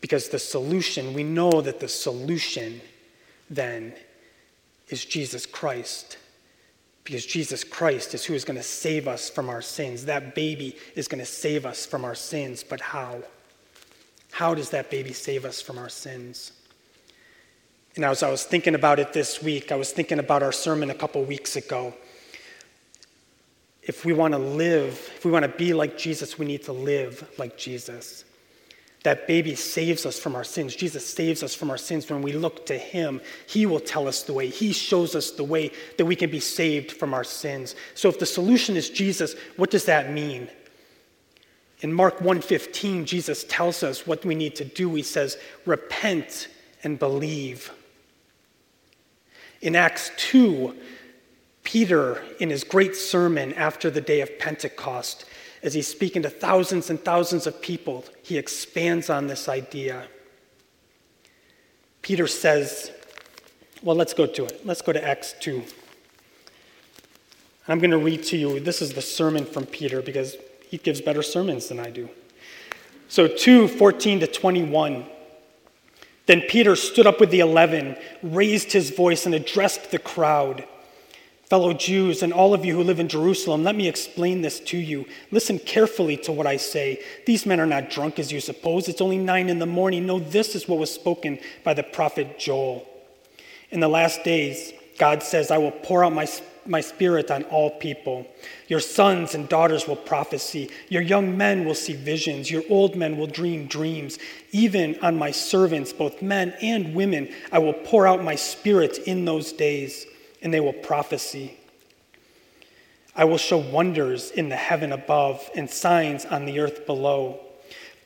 because 0.00 0.28
the 0.28 0.38
solution, 0.38 1.14
we 1.14 1.22
know 1.22 1.60
that 1.62 1.80
the 1.80 1.88
solution 1.88 2.80
then 3.48 3.94
is 4.88 5.04
Jesus 5.04 5.46
Christ. 5.46 6.18
Because 7.04 7.24
Jesus 7.24 7.64
Christ 7.64 8.14
is 8.14 8.24
who 8.24 8.34
is 8.34 8.44
going 8.44 8.58
to 8.58 8.62
save 8.62 9.08
us 9.08 9.30
from 9.30 9.48
our 9.48 9.62
sins. 9.62 10.04
That 10.04 10.34
baby 10.34 10.76
is 10.94 11.08
going 11.08 11.20
to 11.20 11.26
save 11.26 11.64
us 11.64 11.86
from 11.86 12.04
our 12.04 12.14
sins, 12.14 12.62
but 12.62 12.80
how? 12.80 13.22
How 14.32 14.54
does 14.54 14.70
that 14.70 14.90
baby 14.90 15.12
save 15.12 15.44
us 15.44 15.60
from 15.60 15.78
our 15.78 15.90
sins? 15.90 16.52
And 17.94 18.04
as 18.04 18.22
I 18.22 18.30
was 18.30 18.44
thinking 18.44 18.74
about 18.74 18.98
it 18.98 19.12
this 19.12 19.42
week, 19.42 19.70
I 19.70 19.76
was 19.76 19.92
thinking 19.92 20.18
about 20.18 20.42
our 20.42 20.52
sermon 20.52 20.90
a 20.90 20.94
couple 20.94 21.22
weeks 21.22 21.56
ago. 21.56 21.94
If 23.82 24.06
we 24.06 24.14
want 24.14 24.32
to 24.32 24.38
live, 24.38 25.10
if 25.16 25.24
we 25.26 25.30
want 25.30 25.44
to 25.44 25.50
be 25.50 25.74
like 25.74 25.98
Jesus, 25.98 26.38
we 26.38 26.46
need 26.46 26.62
to 26.64 26.72
live 26.72 27.30
like 27.38 27.58
Jesus. 27.58 28.24
That 29.02 29.26
baby 29.26 29.54
saves 29.54 30.06
us 30.06 30.18
from 30.18 30.34
our 30.34 30.44
sins. 30.44 30.74
Jesus 30.76 31.06
saves 31.06 31.42
us 31.42 31.54
from 31.54 31.70
our 31.70 31.76
sins 31.76 32.08
when 32.08 32.22
we 32.22 32.32
look 32.32 32.64
to 32.66 32.78
him. 32.78 33.20
He 33.46 33.66
will 33.66 33.80
tell 33.80 34.08
us 34.08 34.22
the 34.22 34.32
way. 34.32 34.48
He 34.48 34.72
shows 34.72 35.14
us 35.14 35.32
the 35.32 35.44
way 35.44 35.72
that 35.98 36.06
we 36.06 36.16
can 36.16 36.30
be 36.30 36.40
saved 36.40 36.92
from 36.92 37.12
our 37.12 37.24
sins. 37.24 37.74
So 37.94 38.08
if 38.08 38.18
the 38.18 38.26
solution 38.26 38.76
is 38.76 38.88
Jesus, 38.88 39.34
what 39.56 39.70
does 39.70 39.84
that 39.84 40.10
mean? 40.10 40.48
In 41.82 41.92
Mark 41.92 42.20
1:15, 42.20 43.04
Jesus 43.04 43.44
tells 43.44 43.82
us 43.82 44.06
what 44.06 44.24
we 44.24 44.36
need 44.36 44.54
to 44.56 44.64
do. 44.64 44.94
He 44.94 45.02
says, 45.02 45.36
"Repent 45.66 46.46
and 46.84 46.98
believe." 46.98 47.72
In 49.60 49.74
Acts 49.76 50.12
2, 50.16 50.76
Peter, 51.64 52.24
in 52.38 52.50
his 52.50 52.64
great 52.64 52.94
sermon 52.96 53.52
after 53.54 53.90
the 53.90 54.00
day 54.00 54.20
of 54.20 54.38
Pentecost, 54.38 55.24
as 55.62 55.74
he's 55.74 55.88
speaking 55.88 56.22
to 56.22 56.30
thousands 56.30 56.88
and 56.88 57.04
thousands 57.04 57.46
of 57.46 57.60
people, 57.60 58.04
he 58.22 58.38
expands 58.38 59.10
on 59.10 59.26
this 59.26 59.48
idea. 59.48 60.08
Peter 62.00 62.26
says 62.26 62.92
Well, 63.82 63.96
let's 63.96 64.14
go 64.14 64.26
to 64.26 64.44
it. 64.44 64.64
Let's 64.64 64.80
go 64.80 64.92
to 64.92 65.04
Acts 65.04 65.34
2. 65.40 65.64
I'm 67.66 67.80
going 67.80 67.90
to 67.90 67.98
read 67.98 68.22
to 68.24 68.36
you, 68.36 68.60
this 68.60 68.80
is 68.80 68.92
the 68.92 69.02
sermon 69.02 69.44
from 69.44 69.66
Peter 69.66 70.00
because 70.00 70.36
he 70.72 70.78
gives 70.78 71.02
better 71.02 71.22
sermons 71.22 71.68
than 71.68 71.78
I 71.78 71.90
do. 71.90 72.08
So 73.06 73.28
2 73.28 73.68
14 73.68 74.20
to 74.20 74.26
21. 74.26 75.04
Then 76.24 76.40
Peter 76.48 76.76
stood 76.76 77.06
up 77.06 77.20
with 77.20 77.30
the 77.30 77.40
eleven, 77.40 77.94
raised 78.22 78.72
his 78.72 78.88
voice, 78.88 79.26
and 79.26 79.34
addressed 79.34 79.90
the 79.90 79.98
crowd. 79.98 80.66
Fellow 81.44 81.74
Jews, 81.74 82.22
and 82.22 82.32
all 82.32 82.54
of 82.54 82.64
you 82.64 82.74
who 82.74 82.82
live 82.82 83.00
in 83.00 83.08
Jerusalem, 83.08 83.64
let 83.64 83.76
me 83.76 83.86
explain 83.86 84.40
this 84.40 84.60
to 84.60 84.78
you. 84.78 85.04
Listen 85.30 85.58
carefully 85.58 86.16
to 86.18 86.32
what 86.32 86.46
I 86.46 86.56
say. 86.56 87.02
These 87.26 87.44
men 87.44 87.60
are 87.60 87.66
not 87.66 87.90
drunk 87.90 88.18
as 88.18 88.32
you 88.32 88.40
suppose. 88.40 88.88
It's 88.88 89.02
only 89.02 89.18
nine 89.18 89.50
in 89.50 89.58
the 89.58 89.66
morning. 89.66 90.06
No, 90.06 90.20
this 90.20 90.54
is 90.54 90.66
what 90.66 90.78
was 90.78 90.90
spoken 90.90 91.38
by 91.64 91.74
the 91.74 91.82
prophet 91.82 92.38
Joel. 92.38 92.88
In 93.70 93.80
the 93.80 93.88
last 93.88 94.24
days, 94.24 94.72
God 94.98 95.22
says, 95.22 95.50
I 95.50 95.58
will 95.58 95.70
pour 95.70 96.02
out 96.02 96.14
my 96.14 96.24
my 96.66 96.80
spirit 96.80 97.30
on 97.30 97.44
all 97.44 97.70
people. 97.70 98.26
Your 98.68 98.80
sons 98.80 99.34
and 99.34 99.48
daughters 99.48 99.86
will 99.86 99.96
prophesy. 99.96 100.70
Your 100.88 101.02
young 101.02 101.36
men 101.36 101.64
will 101.64 101.74
see 101.74 101.94
visions. 101.94 102.50
Your 102.50 102.62
old 102.70 102.96
men 102.96 103.16
will 103.16 103.26
dream 103.26 103.66
dreams. 103.66 104.18
Even 104.50 104.98
on 105.00 105.16
my 105.16 105.30
servants, 105.30 105.92
both 105.92 106.22
men 106.22 106.54
and 106.62 106.94
women, 106.94 107.32
I 107.50 107.58
will 107.58 107.72
pour 107.72 108.06
out 108.06 108.24
my 108.24 108.34
spirit 108.34 108.98
in 108.98 109.24
those 109.24 109.52
days, 109.52 110.06
and 110.42 110.52
they 110.52 110.60
will 110.60 110.72
prophesy. 110.72 111.58
I 113.14 113.24
will 113.24 113.38
show 113.38 113.58
wonders 113.58 114.30
in 114.30 114.48
the 114.48 114.56
heaven 114.56 114.92
above 114.92 115.48
and 115.54 115.68
signs 115.68 116.24
on 116.24 116.46
the 116.46 116.60
earth 116.60 116.86
below 116.86 117.40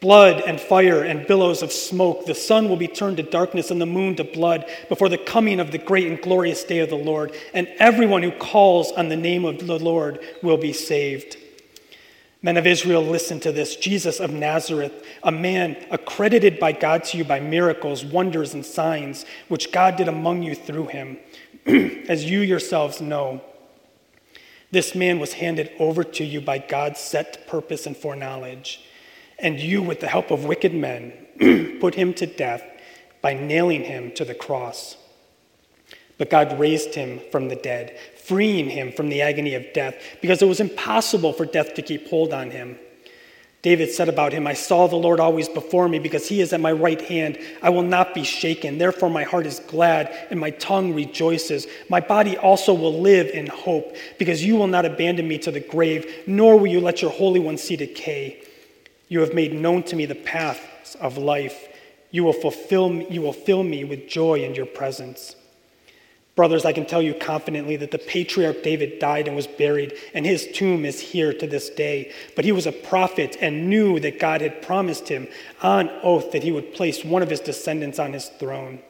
blood 0.00 0.42
and 0.46 0.60
fire 0.60 1.02
and 1.02 1.26
billows 1.26 1.62
of 1.62 1.72
smoke. 1.72 2.26
The 2.26 2.34
sun 2.34 2.68
will 2.68 2.76
be 2.76 2.88
turned 2.88 3.16
to 3.16 3.22
darkness 3.22 3.70
and 3.70 3.80
the 3.80 3.86
moon 3.86 4.16
to 4.16 4.24
blood 4.24 4.66
before 4.88 5.08
the 5.08 5.18
coming 5.18 5.60
of 5.60 5.70
the 5.70 5.78
great 5.78 6.06
and 6.06 6.20
glorious 6.20 6.64
day 6.64 6.80
of 6.80 6.90
the 6.90 6.96
Lord. 6.96 7.34
And 7.54 7.68
everyone 7.78 8.22
who 8.22 8.32
calls 8.32 8.92
on 8.92 9.08
the 9.08 9.16
name 9.16 9.44
of 9.44 9.66
the 9.66 9.78
Lord 9.78 10.20
will 10.42 10.58
be 10.58 10.72
saved. 10.72 11.36
Men 12.42 12.56
of 12.56 12.66
Israel, 12.66 13.02
listen 13.02 13.40
to 13.40 13.50
this. 13.50 13.74
Jesus 13.76 14.20
of 14.20 14.30
Nazareth, 14.30 15.04
a 15.22 15.32
man 15.32 15.76
accredited 15.90 16.60
by 16.60 16.72
God 16.72 17.02
to 17.04 17.18
you 17.18 17.24
by 17.24 17.40
miracles, 17.40 18.04
wonders, 18.04 18.54
and 18.54 18.64
signs, 18.64 19.24
which 19.48 19.72
God 19.72 19.96
did 19.96 20.06
among 20.06 20.42
you 20.42 20.54
through 20.54 20.86
him, 20.86 21.18
as 21.66 22.24
you 22.24 22.40
yourselves 22.40 23.00
know. 23.00 23.40
This 24.70 24.94
man 24.94 25.18
was 25.18 25.32
handed 25.32 25.72
over 25.78 26.04
to 26.04 26.24
you 26.24 26.40
by 26.40 26.58
God's 26.58 27.00
set 27.00 27.48
purpose 27.48 27.86
and 27.86 27.96
foreknowledge. 27.96 28.85
And 29.38 29.60
you, 29.60 29.82
with 29.82 30.00
the 30.00 30.08
help 30.08 30.30
of 30.30 30.44
wicked 30.44 30.74
men, 30.74 31.12
put 31.80 31.94
him 31.94 32.14
to 32.14 32.26
death 32.26 32.62
by 33.20 33.34
nailing 33.34 33.84
him 33.84 34.12
to 34.12 34.24
the 34.24 34.34
cross. 34.34 34.96
But 36.18 36.30
God 36.30 36.58
raised 36.58 36.94
him 36.94 37.20
from 37.30 37.48
the 37.48 37.56
dead, 37.56 37.98
freeing 38.16 38.70
him 38.70 38.92
from 38.92 39.08
the 39.08 39.20
agony 39.20 39.54
of 39.54 39.72
death, 39.74 39.96
because 40.22 40.40
it 40.40 40.48
was 40.48 40.60
impossible 40.60 41.32
for 41.32 41.44
death 41.44 41.74
to 41.74 41.82
keep 41.82 42.08
hold 42.08 42.32
on 42.32 42.50
him. 42.50 42.78
David 43.62 43.90
said 43.90 44.08
about 44.08 44.32
him, 44.32 44.46
I 44.46 44.54
saw 44.54 44.86
the 44.86 44.96
Lord 44.96 45.18
always 45.18 45.48
before 45.48 45.88
me, 45.88 45.98
because 45.98 46.28
he 46.28 46.40
is 46.40 46.52
at 46.52 46.60
my 46.60 46.72
right 46.72 47.00
hand. 47.00 47.38
I 47.62 47.70
will 47.70 47.82
not 47.82 48.14
be 48.14 48.22
shaken. 48.22 48.78
Therefore, 48.78 49.10
my 49.10 49.24
heart 49.24 49.44
is 49.44 49.58
glad, 49.60 50.14
and 50.30 50.38
my 50.38 50.50
tongue 50.50 50.94
rejoices. 50.94 51.66
My 51.90 52.00
body 52.00 52.38
also 52.38 52.72
will 52.72 53.00
live 53.00 53.26
in 53.28 53.48
hope, 53.48 53.96
because 54.18 54.44
you 54.44 54.56
will 54.56 54.68
not 54.68 54.86
abandon 54.86 55.26
me 55.26 55.36
to 55.38 55.50
the 55.50 55.60
grave, 55.60 56.22
nor 56.26 56.56
will 56.56 56.68
you 56.68 56.80
let 56.80 57.02
your 57.02 57.10
Holy 57.10 57.40
One 57.40 57.58
see 57.58 57.76
decay. 57.76 58.40
You 59.08 59.20
have 59.20 59.34
made 59.34 59.54
known 59.54 59.82
to 59.84 59.96
me 59.96 60.06
the 60.06 60.14
paths 60.14 60.94
of 60.96 61.16
life. 61.16 61.68
You 62.10 62.24
will 62.24 62.32
fulfill 62.32 62.92
you 62.92 63.22
will 63.22 63.32
fill 63.32 63.62
me 63.62 63.84
with 63.84 64.08
joy 64.08 64.42
in 64.42 64.54
your 64.54 64.66
presence. 64.66 65.36
Brothers, 66.36 66.66
I 66.66 66.74
can 66.74 66.84
tell 66.84 67.00
you 67.00 67.14
confidently 67.14 67.76
that 67.76 67.92
the 67.92 67.98
patriarch 67.98 68.62
David 68.62 68.98
died 68.98 69.26
and 69.26 69.34
was 69.34 69.46
buried, 69.46 69.94
and 70.12 70.26
his 70.26 70.46
tomb 70.52 70.84
is 70.84 71.00
here 71.00 71.32
to 71.32 71.46
this 71.46 71.70
day. 71.70 72.12
But 72.36 72.44
he 72.44 72.52
was 72.52 72.66
a 72.66 72.72
prophet 72.72 73.38
and 73.40 73.70
knew 73.70 73.98
that 74.00 74.20
God 74.20 74.42
had 74.42 74.60
promised 74.60 75.08
him 75.08 75.28
on 75.62 75.88
oath 76.02 76.32
that 76.32 76.42
he 76.42 76.52
would 76.52 76.74
place 76.74 77.02
one 77.02 77.22
of 77.22 77.30
his 77.30 77.40
descendants 77.40 77.98
on 77.98 78.12
his 78.12 78.28
throne. 78.28 78.80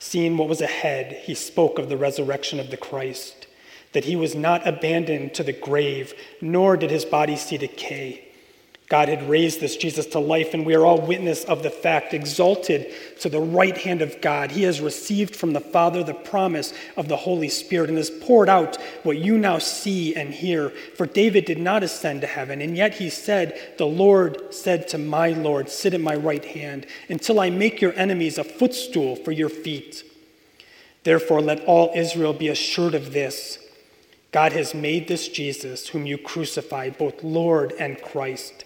Seeing 0.00 0.36
what 0.36 0.48
was 0.48 0.60
ahead, 0.60 1.12
he 1.22 1.34
spoke 1.34 1.78
of 1.78 1.88
the 1.88 1.96
resurrection 1.96 2.58
of 2.58 2.70
the 2.70 2.76
Christ, 2.76 3.46
that 3.92 4.04
he 4.04 4.16
was 4.16 4.34
not 4.34 4.66
abandoned 4.66 5.34
to 5.34 5.44
the 5.44 5.52
grave, 5.52 6.14
nor 6.40 6.76
did 6.76 6.90
his 6.90 7.04
body 7.04 7.36
see 7.36 7.58
decay. 7.58 8.25
God 8.88 9.08
had 9.08 9.28
raised 9.28 9.60
this 9.60 9.76
Jesus 9.76 10.06
to 10.06 10.20
life, 10.20 10.54
and 10.54 10.64
we 10.64 10.76
are 10.76 10.86
all 10.86 11.00
witness 11.00 11.42
of 11.44 11.64
the 11.64 11.70
fact, 11.70 12.14
exalted 12.14 12.94
to 13.18 13.28
the 13.28 13.40
right 13.40 13.76
hand 13.76 14.00
of 14.00 14.20
God. 14.20 14.52
He 14.52 14.62
has 14.62 14.80
received 14.80 15.34
from 15.34 15.52
the 15.52 15.60
Father 15.60 16.04
the 16.04 16.14
promise 16.14 16.72
of 16.96 17.08
the 17.08 17.16
Holy 17.16 17.48
Spirit 17.48 17.88
and 17.88 17.98
has 17.98 18.10
poured 18.10 18.48
out 18.48 18.80
what 19.02 19.18
you 19.18 19.38
now 19.38 19.58
see 19.58 20.14
and 20.14 20.32
hear. 20.32 20.70
For 20.70 21.04
David 21.04 21.46
did 21.46 21.58
not 21.58 21.82
ascend 21.82 22.20
to 22.20 22.28
heaven, 22.28 22.60
and 22.60 22.76
yet 22.76 22.94
he 22.94 23.10
said, 23.10 23.74
The 23.76 23.86
Lord 23.86 24.54
said 24.54 24.86
to 24.88 24.98
my 24.98 25.30
Lord, 25.30 25.68
Sit 25.68 25.92
at 25.92 26.00
my 26.00 26.14
right 26.14 26.44
hand, 26.44 26.86
until 27.08 27.40
I 27.40 27.50
make 27.50 27.80
your 27.80 27.92
enemies 27.94 28.38
a 28.38 28.44
footstool 28.44 29.16
for 29.16 29.32
your 29.32 29.48
feet. 29.48 30.04
Therefore, 31.02 31.40
let 31.40 31.64
all 31.64 31.90
Israel 31.96 32.32
be 32.32 32.48
assured 32.48 32.94
of 32.94 33.12
this 33.12 33.58
God 34.30 34.52
has 34.52 34.74
made 34.74 35.08
this 35.08 35.28
Jesus, 35.28 35.88
whom 35.88 36.06
you 36.06 36.18
crucified, 36.18 36.98
both 36.98 37.24
Lord 37.24 37.72
and 37.80 38.00
Christ. 38.00 38.65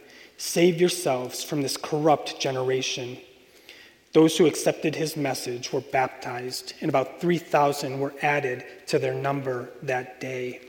Save 0.43 0.81
yourselves 0.81 1.43
from 1.43 1.61
this 1.61 1.77
corrupt 1.77 2.39
generation. 2.39 3.15
Those 4.11 4.35
who 4.35 4.47
accepted 4.47 4.95
his 4.95 5.15
message 5.15 5.71
were 5.71 5.81
baptized, 5.81 6.73
and 6.81 6.89
about 6.89 7.21
3,000 7.21 7.99
were 7.99 8.15
added 8.23 8.65
to 8.87 8.97
their 8.97 9.13
number 9.13 9.69
that 9.83 10.19
day. 10.19 10.61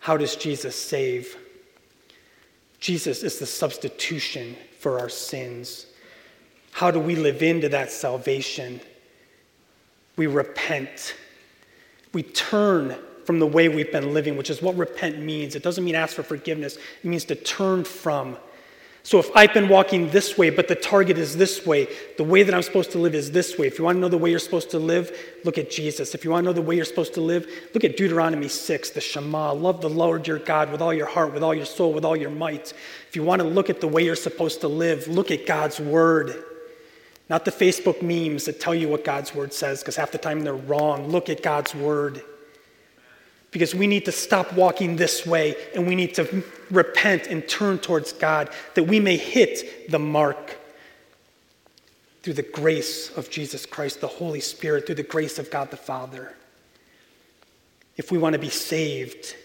How 0.00 0.18
does 0.18 0.36
Jesus 0.36 0.76
save? 0.76 1.34
Jesus 2.78 3.22
is 3.22 3.38
the 3.38 3.46
substitution 3.46 4.54
for 4.78 5.00
our 5.00 5.08
sins. 5.08 5.86
How 6.72 6.90
do 6.90 7.00
we 7.00 7.16
live 7.16 7.42
into 7.42 7.70
that 7.70 7.90
salvation? 7.90 8.82
We 10.16 10.26
repent. 10.26 11.14
We 12.12 12.22
turn 12.22 12.98
from 13.24 13.38
the 13.38 13.46
way 13.46 13.68
we've 13.68 13.92
been 13.92 14.12
living, 14.12 14.36
which 14.36 14.50
is 14.50 14.62
what 14.62 14.76
repent 14.76 15.18
means. 15.18 15.54
It 15.54 15.62
doesn't 15.62 15.84
mean 15.84 15.94
ask 15.94 16.14
for 16.14 16.22
forgiveness, 16.22 16.76
it 16.76 17.04
means 17.04 17.24
to 17.26 17.34
turn 17.34 17.84
from. 17.84 18.36
So 19.04 19.18
if 19.18 19.34
I've 19.34 19.52
been 19.52 19.68
walking 19.68 20.10
this 20.10 20.38
way, 20.38 20.50
but 20.50 20.68
the 20.68 20.76
target 20.76 21.18
is 21.18 21.36
this 21.36 21.66
way, 21.66 21.88
the 22.18 22.24
way 22.24 22.44
that 22.44 22.54
I'm 22.54 22.62
supposed 22.62 22.92
to 22.92 22.98
live 22.98 23.16
is 23.16 23.32
this 23.32 23.58
way. 23.58 23.66
If 23.66 23.76
you 23.76 23.84
want 23.84 23.96
to 23.96 24.00
know 24.00 24.08
the 24.08 24.18
way 24.18 24.30
you're 24.30 24.38
supposed 24.38 24.70
to 24.70 24.78
live, 24.78 25.10
look 25.44 25.58
at 25.58 25.72
Jesus. 25.72 26.14
If 26.14 26.24
you 26.24 26.30
want 26.30 26.44
to 26.44 26.46
know 26.46 26.52
the 26.52 26.62
way 26.62 26.76
you're 26.76 26.84
supposed 26.84 27.14
to 27.14 27.20
live, 27.20 27.48
look 27.74 27.82
at 27.82 27.96
Deuteronomy 27.96 28.46
6, 28.46 28.90
the 28.90 29.00
Shema. 29.00 29.52
Love 29.54 29.80
the 29.80 29.90
Lord 29.90 30.28
your 30.28 30.38
God 30.38 30.70
with 30.70 30.80
all 30.80 30.94
your 30.94 31.06
heart, 31.06 31.34
with 31.34 31.42
all 31.42 31.52
your 31.54 31.64
soul, 31.66 31.92
with 31.92 32.04
all 32.04 32.16
your 32.16 32.30
might. 32.30 32.74
If 33.08 33.16
you 33.16 33.24
want 33.24 33.42
to 33.42 33.48
look 33.48 33.70
at 33.70 33.80
the 33.80 33.88
way 33.88 34.04
you're 34.04 34.14
supposed 34.14 34.60
to 34.60 34.68
live, 34.68 35.08
look 35.08 35.32
at 35.32 35.46
God's 35.46 35.80
word. 35.80 36.44
Not 37.28 37.44
the 37.44 37.50
Facebook 37.50 38.02
memes 38.02 38.44
that 38.44 38.60
tell 38.60 38.74
you 38.74 38.88
what 38.88 39.04
God's 39.04 39.34
word 39.34 39.52
says, 39.52 39.80
because 39.80 39.96
half 39.96 40.12
the 40.12 40.18
time 40.18 40.42
they're 40.42 40.54
wrong. 40.54 41.08
Look 41.08 41.28
at 41.28 41.42
God's 41.42 41.74
word 41.74 42.22
because 43.52 43.74
we 43.74 43.86
need 43.86 44.06
to 44.06 44.12
stop 44.12 44.52
walking 44.54 44.96
this 44.96 45.24
way 45.24 45.54
and 45.74 45.86
we 45.86 45.94
need 45.94 46.14
to 46.14 46.42
repent 46.70 47.28
and 47.28 47.46
turn 47.46 47.78
towards 47.78 48.12
God 48.12 48.50
that 48.74 48.84
we 48.84 48.98
may 48.98 49.16
hit 49.16 49.90
the 49.90 49.98
mark 49.98 50.58
through 52.22 52.32
the 52.32 52.42
grace 52.42 53.10
of 53.16 53.30
Jesus 53.30 53.66
Christ, 53.66 54.00
the 54.00 54.06
Holy 54.06 54.40
Spirit, 54.40 54.86
through 54.86 54.94
the 54.96 55.02
grace 55.02 55.38
of 55.38 55.50
God 55.50 55.70
the 55.70 55.76
Father. 55.76 56.34
If 57.96 58.10
we 58.10 58.16
want 58.16 58.32
to 58.32 58.38
be 58.38 58.48
saved, 58.48 59.36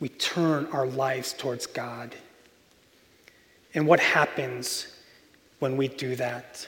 we 0.00 0.08
turn 0.08 0.66
our 0.72 0.86
lives 0.86 1.34
towards 1.34 1.66
God. 1.66 2.14
And 3.74 3.86
what 3.86 4.00
happens 4.00 4.86
when 5.58 5.76
we 5.76 5.88
do 5.88 6.16
that? 6.16 6.66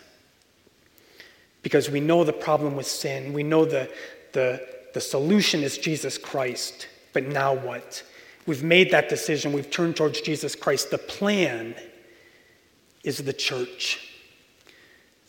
Because 1.62 1.88
we 1.88 2.00
know 2.00 2.24
the 2.24 2.32
problem 2.32 2.76
with 2.76 2.86
sin, 2.86 3.32
we 3.32 3.42
know 3.42 3.64
the, 3.64 3.90
the, 4.32 4.66
the 4.94 5.00
solution 5.00 5.62
is 5.62 5.78
Jesus 5.78 6.18
Christ. 6.18 6.88
But 7.12 7.24
now 7.24 7.54
what? 7.54 8.02
We've 8.46 8.62
made 8.62 8.90
that 8.92 9.08
decision. 9.08 9.52
We've 9.52 9.70
turned 9.70 9.96
towards 9.96 10.20
Jesus 10.20 10.54
Christ. 10.54 10.90
The 10.90 10.98
plan 10.98 11.74
is 13.04 13.18
the 13.18 13.32
church. 13.32 14.06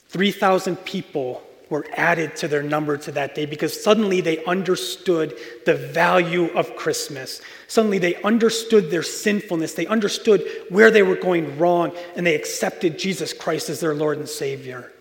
3,000 0.10 0.76
people 0.78 1.44
were 1.70 1.86
added 1.96 2.36
to 2.36 2.50
their 2.50 2.62
number 2.62 2.98
to 2.98 3.14
that 3.14 3.34
day 3.34 3.46
because 3.46 3.82
suddenly 3.82 4.20
they 4.20 4.44
understood 4.44 5.38
the 5.66 5.74
value 5.74 6.48
of 6.48 6.76
Christmas. 6.76 7.42
Suddenly 7.70 7.98
they 7.98 8.16
understood 8.24 8.92
their 8.92 9.04
sinfulness. 9.04 9.74
They 9.74 9.88
understood 9.88 10.46
where 10.70 10.92
they 10.92 11.02
were 11.02 11.16
going 11.16 11.58
wrong, 11.58 11.96
and 12.18 12.28
they 12.28 12.36
accepted 12.36 13.00
Jesus 13.00 13.32
Christ 13.32 13.70
as 13.70 13.80
their 13.80 13.96
Lord 13.96 14.18
and 14.18 14.28
Savior. 14.28 14.92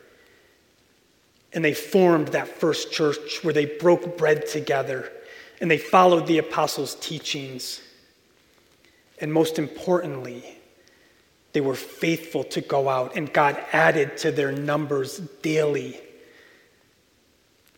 And 1.52 1.64
they 1.64 1.74
formed 1.74 2.28
that 2.28 2.48
first 2.48 2.92
church 2.92 3.42
where 3.42 3.54
they 3.54 3.66
broke 3.66 4.16
bread 4.16 4.46
together 4.46 5.10
and 5.60 5.70
they 5.70 5.78
followed 5.78 6.26
the 6.26 6.38
apostles' 6.38 6.94
teachings. 6.96 7.80
And 9.18 9.32
most 9.32 9.58
importantly, 9.58 10.56
they 11.52 11.60
were 11.60 11.74
faithful 11.74 12.44
to 12.44 12.60
go 12.60 12.88
out, 12.88 13.16
and 13.16 13.32
God 13.32 13.62
added 13.72 14.16
to 14.18 14.30
their 14.30 14.52
numbers 14.52 15.18
daily. 15.42 16.00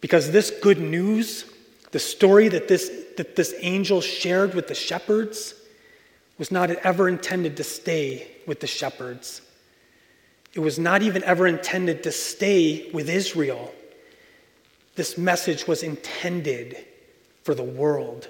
Because 0.01 0.31
this 0.31 0.51
good 0.51 0.79
news, 0.79 1.45
the 1.91 1.99
story 1.99 2.49
that 2.49 2.69
this, 2.69 2.91
that 3.17 3.35
this 3.35 3.55
angel 3.61 4.01
shared 4.01 4.55
with 4.55 4.69
the 4.69 4.75
shepherds, 4.75 5.55
was 6.39 6.51
not 6.51 6.71
ever 6.71 7.09
intended 7.09 7.57
to 7.57 7.65
stay 7.65 8.31
with 8.47 8.61
the 8.61 8.67
shepherds. 8.67 9.41
It 10.55 10.61
was 10.61 10.79
not 10.79 11.03
even 11.03 11.25
ever 11.25 11.47
intended 11.47 12.03
to 12.03 12.13
stay 12.13 12.91
with 12.93 13.09
Israel. 13.09 13.73
This 14.95 15.17
message 15.17 15.67
was 15.67 15.83
intended 15.83 16.77
for 17.43 17.55
the 17.55 17.63
world. 17.63 18.29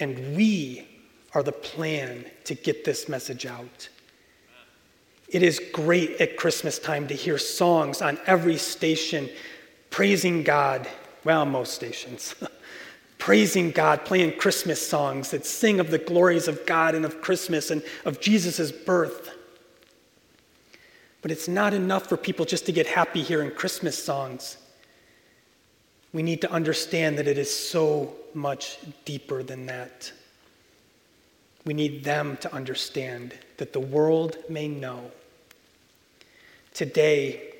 And 0.00 0.36
we 0.36 0.88
are 1.34 1.42
the 1.42 1.52
plan 1.52 2.24
to 2.44 2.54
get 2.54 2.84
this 2.84 3.08
message 3.08 3.44
out. 3.44 3.88
It 5.28 5.42
is 5.42 5.60
great 5.72 6.20
at 6.20 6.36
Christmas 6.36 6.78
time 6.78 7.08
to 7.08 7.14
hear 7.14 7.38
songs 7.38 8.00
on 8.00 8.18
every 8.26 8.56
station 8.56 9.28
praising 9.90 10.42
God. 10.42 10.88
Well, 11.24 11.44
most 11.44 11.74
stations. 11.74 12.34
praising 13.18 13.70
God, 13.70 14.04
playing 14.04 14.36
Christmas 14.36 14.86
songs 14.86 15.30
that 15.30 15.46
sing 15.46 15.80
of 15.80 15.90
the 15.90 15.98
glories 15.98 16.46
of 16.46 16.66
God 16.66 16.94
and 16.94 17.04
of 17.04 17.20
Christmas 17.20 17.70
and 17.70 17.82
of 18.04 18.20
Jesus' 18.20 18.70
birth. 18.70 19.33
But 21.24 21.30
it's 21.30 21.48
not 21.48 21.72
enough 21.72 22.06
for 22.06 22.18
people 22.18 22.44
just 22.44 22.66
to 22.66 22.72
get 22.72 22.86
happy 22.86 23.22
hearing 23.22 23.50
Christmas 23.50 23.96
songs. 23.96 24.58
We 26.12 26.22
need 26.22 26.42
to 26.42 26.52
understand 26.52 27.16
that 27.16 27.26
it 27.26 27.38
is 27.38 27.48
so 27.48 28.14
much 28.34 28.76
deeper 29.06 29.42
than 29.42 29.64
that. 29.64 30.12
We 31.64 31.72
need 31.72 32.04
them 32.04 32.36
to 32.42 32.52
understand 32.52 33.32
that 33.56 33.72
the 33.72 33.80
world 33.80 34.36
may 34.50 34.68
know. 34.68 35.10
Today, 36.74 37.54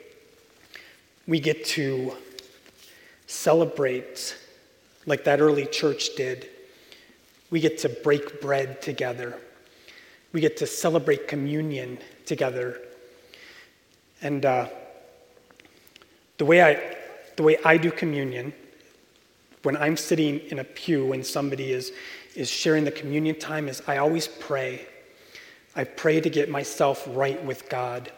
we 1.26 1.40
get 1.40 1.64
to 1.68 2.12
celebrate 3.26 4.36
like 5.06 5.24
that 5.24 5.40
early 5.40 5.64
church 5.64 6.16
did. 6.16 6.50
We 7.50 7.60
get 7.60 7.78
to 7.78 7.88
break 7.88 8.42
bread 8.42 8.82
together. 8.82 9.38
We 10.34 10.42
get 10.42 10.58
to 10.58 10.66
celebrate 10.66 11.28
communion 11.28 11.96
together. 12.26 12.82
And 14.24 14.44
uh, 14.44 14.68
the, 16.38 16.44
way 16.44 16.60
I, 16.60 16.96
the 17.36 17.44
way 17.44 17.58
I 17.64 17.76
do 17.76 17.92
communion, 17.92 18.52
when 19.62 19.76
I'm 19.76 19.96
sitting 19.96 20.40
in 20.40 20.58
a 20.58 20.64
pew 20.64 21.12
and 21.12 21.24
somebody 21.24 21.70
is 21.70 21.92
is 22.34 22.50
sharing 22.50 22.84
the 22.84 22.90
communion 22.90 23.38
time 23.38 23.68
is 23.68 23.82
I 23.86 23.98
always 23.98 24.26
pray. 24.26 24.86
I 25.76 25.84
pray 25.84 26.20
to 26.20 26.30
get 26.30 26.48
myself 26.48 27.04
right 27.10 27.42
with 27.44 27.68
God. 27.68 28.10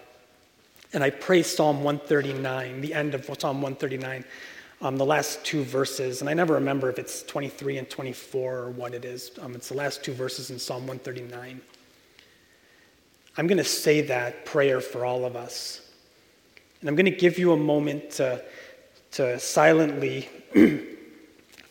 And 0.93 1.03
I 1.03 1.11
pray 1.11 1.43
Psalm 1.43 1.83
139, 1.83 2.81
the 2.81 2.95
end 2.95 3.15
of 3.15 3.25
Psalm 3.25 3.61
139, 3.61 4.25
um, 4.81 4.97
the 4.97 5.05
last 5.05 5.45
two 5.45 5.65
verses. 5.65 6.21
And 6.21 6.31
I 6.31 6.35
never 6.35 6.55
remember 6.55 6.89
if 6.89 6.99
it's 6.99 7.23
23 7.25 7.79
and 7.79 7.91
24 7.91 8.55
or 8.55 8.71
what 8.71 8.95
it 8.95 9.05
is. 9.05 9.31
Um, 9.41 9.55
it's 9.55 9.69
the 9.69 9.77
last 9.77 10.05
two 10.05 10.13
verses 10.13 10.51
in 10.51 10.59
Psalm 10.59 10.87
139. 10.87 11.61
I'm 13.37 13.47
going 13.47 13.59
to 13.59 13.65
say 13.65 14.01
that 14.03 14.47
prayer 14.47 14.81
for 14.81 15.05
all 15.05 15.25
of 15.25 15.37
us. 15.37 15.86
And 16.81 16.89
I'm 16.89 16.97
going 16.97 17.07
to 17.07 17.11
give 17.11 17.39
you 17.39 17.53
a 17.53 17.57
moment 17.57 18.11
to, 18.13 18.43
to 19.13 19.39
silently 19.39 20.29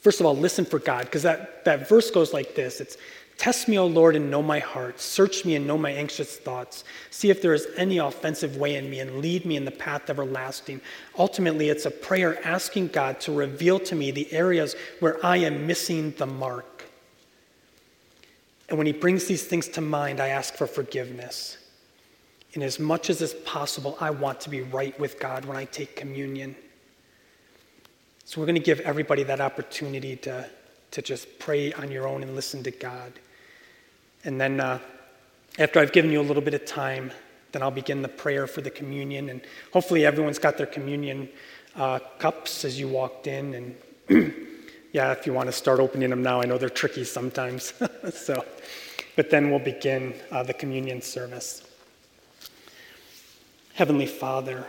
First 0.06 0.20
of 0.20 0.28
all, 0.28 0.38
listen 0.38 0.65
for 0.65 0.78
God, 0.78 1.06
because 1.06 1.24
that, 1.24 1.65
that 1.65 1.89
verse 1.89 2.12
goes 2.12 2.32
like 2.32 2.54
this 2.54 2.80
It's, 2.80 2.96
Test 3.39 3.68
me, 3.68 3.80
O 3.80 3.88
Lord, 3.88 4.15
and 4.15 4.30
know 4.30 4.44
my 4.44 4.60
heart. 4.60 5.00
Search 5.00 5.46
me 5.46 5.56
and 5.56 5.65
know 5.65 5.80
my 5.80 5.89
anxious 5.89 6.38
thoughts. 6.38 6.84
See 7.10 7.32
if 7.32 7.41
there 7.41 7.56
is 7.56 7.68
any 7.76 7.98
offensive 7.98 8.56
way 8.58 8.76
in 8.76 8.88
me 8.88 9.00
and 9.00 9.20
lead 9.20 9.48
me 9.48 9.58
in 9.58 9.65
the 9.65 9.72
path 9.72 10.08
everlasting. 10.08 10.80
Ultimately, 11.18 11.70
it's 11.70 11.88
a 11.88 11.91
prayer 11.91 12.39
asking 12.46 12.89
God 12.89 13.20
to 13.22 13.32
reveal 13.32 13.80
to 13.80 13.96
me 13.96 14.12
the 14.12 14.32
areas 14.32 14.76
where 15.00 15.18
I 15.26 15.38
am 15.38 15.65
missing 15.65 16.12
the 16.20 16.28
mark. 16.28 16.86
And 18.70 18.78
when 18.78 18.86
He 18.86 18.94
brings 18.94 19.26
these 19.26 19.44
things 19.44 19.68
to 19.70 19.82
mind, 19.82 20.20
I 20.20 20.28
ask 20.28 20.54
for 20.54 20.68
forgiveness. 20.68 21.58
And 22.56 22.63
as 22.63 22.80
much 22.80 23.10
as 23.10 23.22
is 23.22 23.34
possible, 23.34 23.98
I 24.00 24.10
want 24.10 24.39
to 24.41 24.50
be 24.50 24.62
right 24.62 24.98
with 24.98 25.20
God 25.20 25.44
when 25.44 25.58
I 25.58 25.65
take 25.65 25.98
communion. 25.98 26.56
So 28.24 28.39
we're 28.39 28.48
going 28.48 28.56
to 28.56 28.62
give 28.62 28.80
everybody 28.80 29.24
that 29.24 29.41
opportunity 29.41 30.15
to, 30.18 30.50
to 30.91 31.02
just 31.02 31.38
pray 31.38 31.74
on 31.74 31.91
your 31.91 32.08
own 32.08 32.24
and 32.24 32.34
listen 32.34 32.63
to 32.63 32.72
God. 32.72 33.12
And 34.24 34.39
then 34.39 34.62
uh, 34.62 34.80
after 35.60 35.82
I've 35.82 35.91
given 35.91 36.12
you 36.12 36.22
a 36.22 36.24
little 36.24 36.41
bit 36.41 36.54
of 36.54 36.65
time, 36.65 37.12
then 37.52 37.62
I'll 37.62 37.72
begin 37.72 38.02
the 38.02 38.08
prayer 38.08 38.48
for 38.48 38.62
the 38.62 38.72
communion. 38.72 39.30
And 39.30 39.41
hopefully 39.74 40.06
everyone's 40.06 40.39
got 40.39 40.58
their 40.58 40.65
communion 40.65 41.28
uh, 41.76 42.00
cups 42.20 42.63
as 42.63 42.80
you 42.80 42.88
walked 42.88 43.28
in. 43.28 43.76
And 44.10 44.34
yeah, 44.94 45.12
if 45.12 45.28
you 45.28 45.34
want 45.34 45.48
to 45.48 45.54
start 45.54 45.82
opening 45.82 46.10
them 46.10 46.24
now, 46.24 46.39
I 46.39 46.46
know 46.46 46.58
they're 46.58 46.70
tricky 46.70 47.04
sometimes. 47.04 47.74
so, 48.13 48.46
but 49.18 49.30
then 49.30 49.50
we'll 49.50 49.60
begin 49.60 50.15
uh, 50.32 50.41
the 50.41 50.54
communion 50.54 51.02
service. 51.02 51.64
Heavenly 53.75 54.05
Father, 54.05 54.65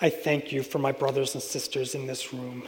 I 0.00 0.08
thank 0.08 0.50
you 0.50 0.62
for 0.62 0.78
my 0.78 0.90
brothers 0.90 1.34
and 1.34 1.42
sisters 1.42 1.94
in 1.94 2.06
this 2.06 2.32
room. 2.32 2.62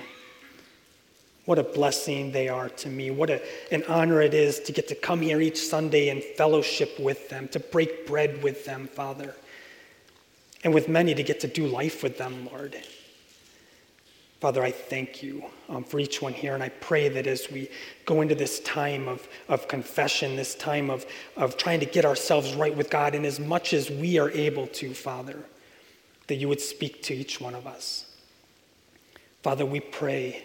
What 1.47 1.59
a 1.59 1.63
blessing 1.63 2.33
they 2.33 2.51
are 2.51 2.69
to 2.69 2.91
me. 2.91 3.11
What 3.11 3.31
a, 3.31 3.41
an 3.73 3.83
honor 3.89 4.21
it 4.21 4.35
is 4.35 4.61
to 4.61 4.73
get 4.73 4.89
to 4.89 4.95
come 4.95 5.23
here 5.23 5.41
each 5.41 5.57
Sunday 5.57 6.11
and 6.11 6.23
fellowship 6.23 7.01
with 7.01 7.31
them, 7.31 7.49
to 7.49 7.61
break 7.61 8.07
bread 8.07 8.43
with 8.43 8.67
them, 8.67 8.89
Father. 8.89 9.35
And 10.63 10.75
with 10.75 10.87
many, 10.87 11.15
to 11.15 11.23
get 11.23 11.41
to 11.41 11.49
do 11.49 11.67
life 11.67 12.03
with 12.03 12.19
them, 12.19 12.47
Lord. 12.53 12.77
Father, 14.41 14.63
I 14.63 14.71
thank 14.71 15.23
you 15.23 15.45
um, 15.69 15.83
for 15.83 15.99
each 15.99 16.21
one 16.21 16.35
here, 16.35 16.55
and 16.55 16.63
I 16.63 16.69
pray 16.69 17.09
that 17.09 17.27
as 17.27 17.51
we 17.51 17.71
go 18.05 18.21
into 18.21 18.35
this 18.35 18.61
time 18.61 19.09
of, 19.09 19.27
of 19.49 19.67
confession, 19.67 20.37
this 20.37 20.55
time 20.55 20.91
of, 20.91 21.07
of 21.37 21.57
trying 21.57 21.81
to 21.81 21.87
get 21.87 22.05
ourselves 22.05 22.55
right 22.55 22.77
with 22.77 22.91
God, 22.91 23.15
and 23.15 23.25
as 23.25 23.41
much 23.41 23.73
as 23.73 23.91
we 23.91 24.19
are 24.19 24.31
able 24.31 24.67
to, 24.69 24.93
Father, 24.93 25.39
that 26.27 26.35
you 26.35 26.49
would 26.49 26.61
speak 26.61 27.03
to 27.05 27.15
each 27.15 27.41
one 27.41 27.55
of 27.55 27.67
us. 27.67 28.05
Father, 29.43 29.65
we 29.65 29.81
pray 29.81 30.45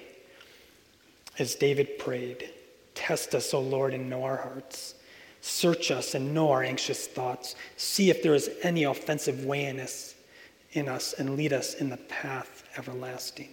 as 1.39 1.55
David 1.55 1.99
prayed 1.99 2.49
Test 2.93 3.33
us, 3.33 3.53
O 3.53 3.59
Lord, 3.59 3.93
and 3.93 4.09
know 4.09 4.23
our 4.23 4.37
hearts. 4.37 4.95
Search 5.41 5.89
us 5.89 6.13
and 6.13 6.33
know 6.33 6.51
our 6.51 6.61
anxious 6.61 7.07
thoughts. 7.07 7.55
See 7.77 8.09
if 8.09 8.21
there 8.21 8.35
is 8.35 8.49
any 8.63 8.83
offensive 8.83 9.43
way 9.43 9.65
in 9.65 9.79
us, 9.79 10.13
in 10.73 10.87
us 10.87 11.13
and 11.13 11.35
lead 11.35 11.51
us 11.51 11.73
in 11.75 11.89
the 11.89 11.97
path 11.97 12.63
everlasting. 12.77 13.49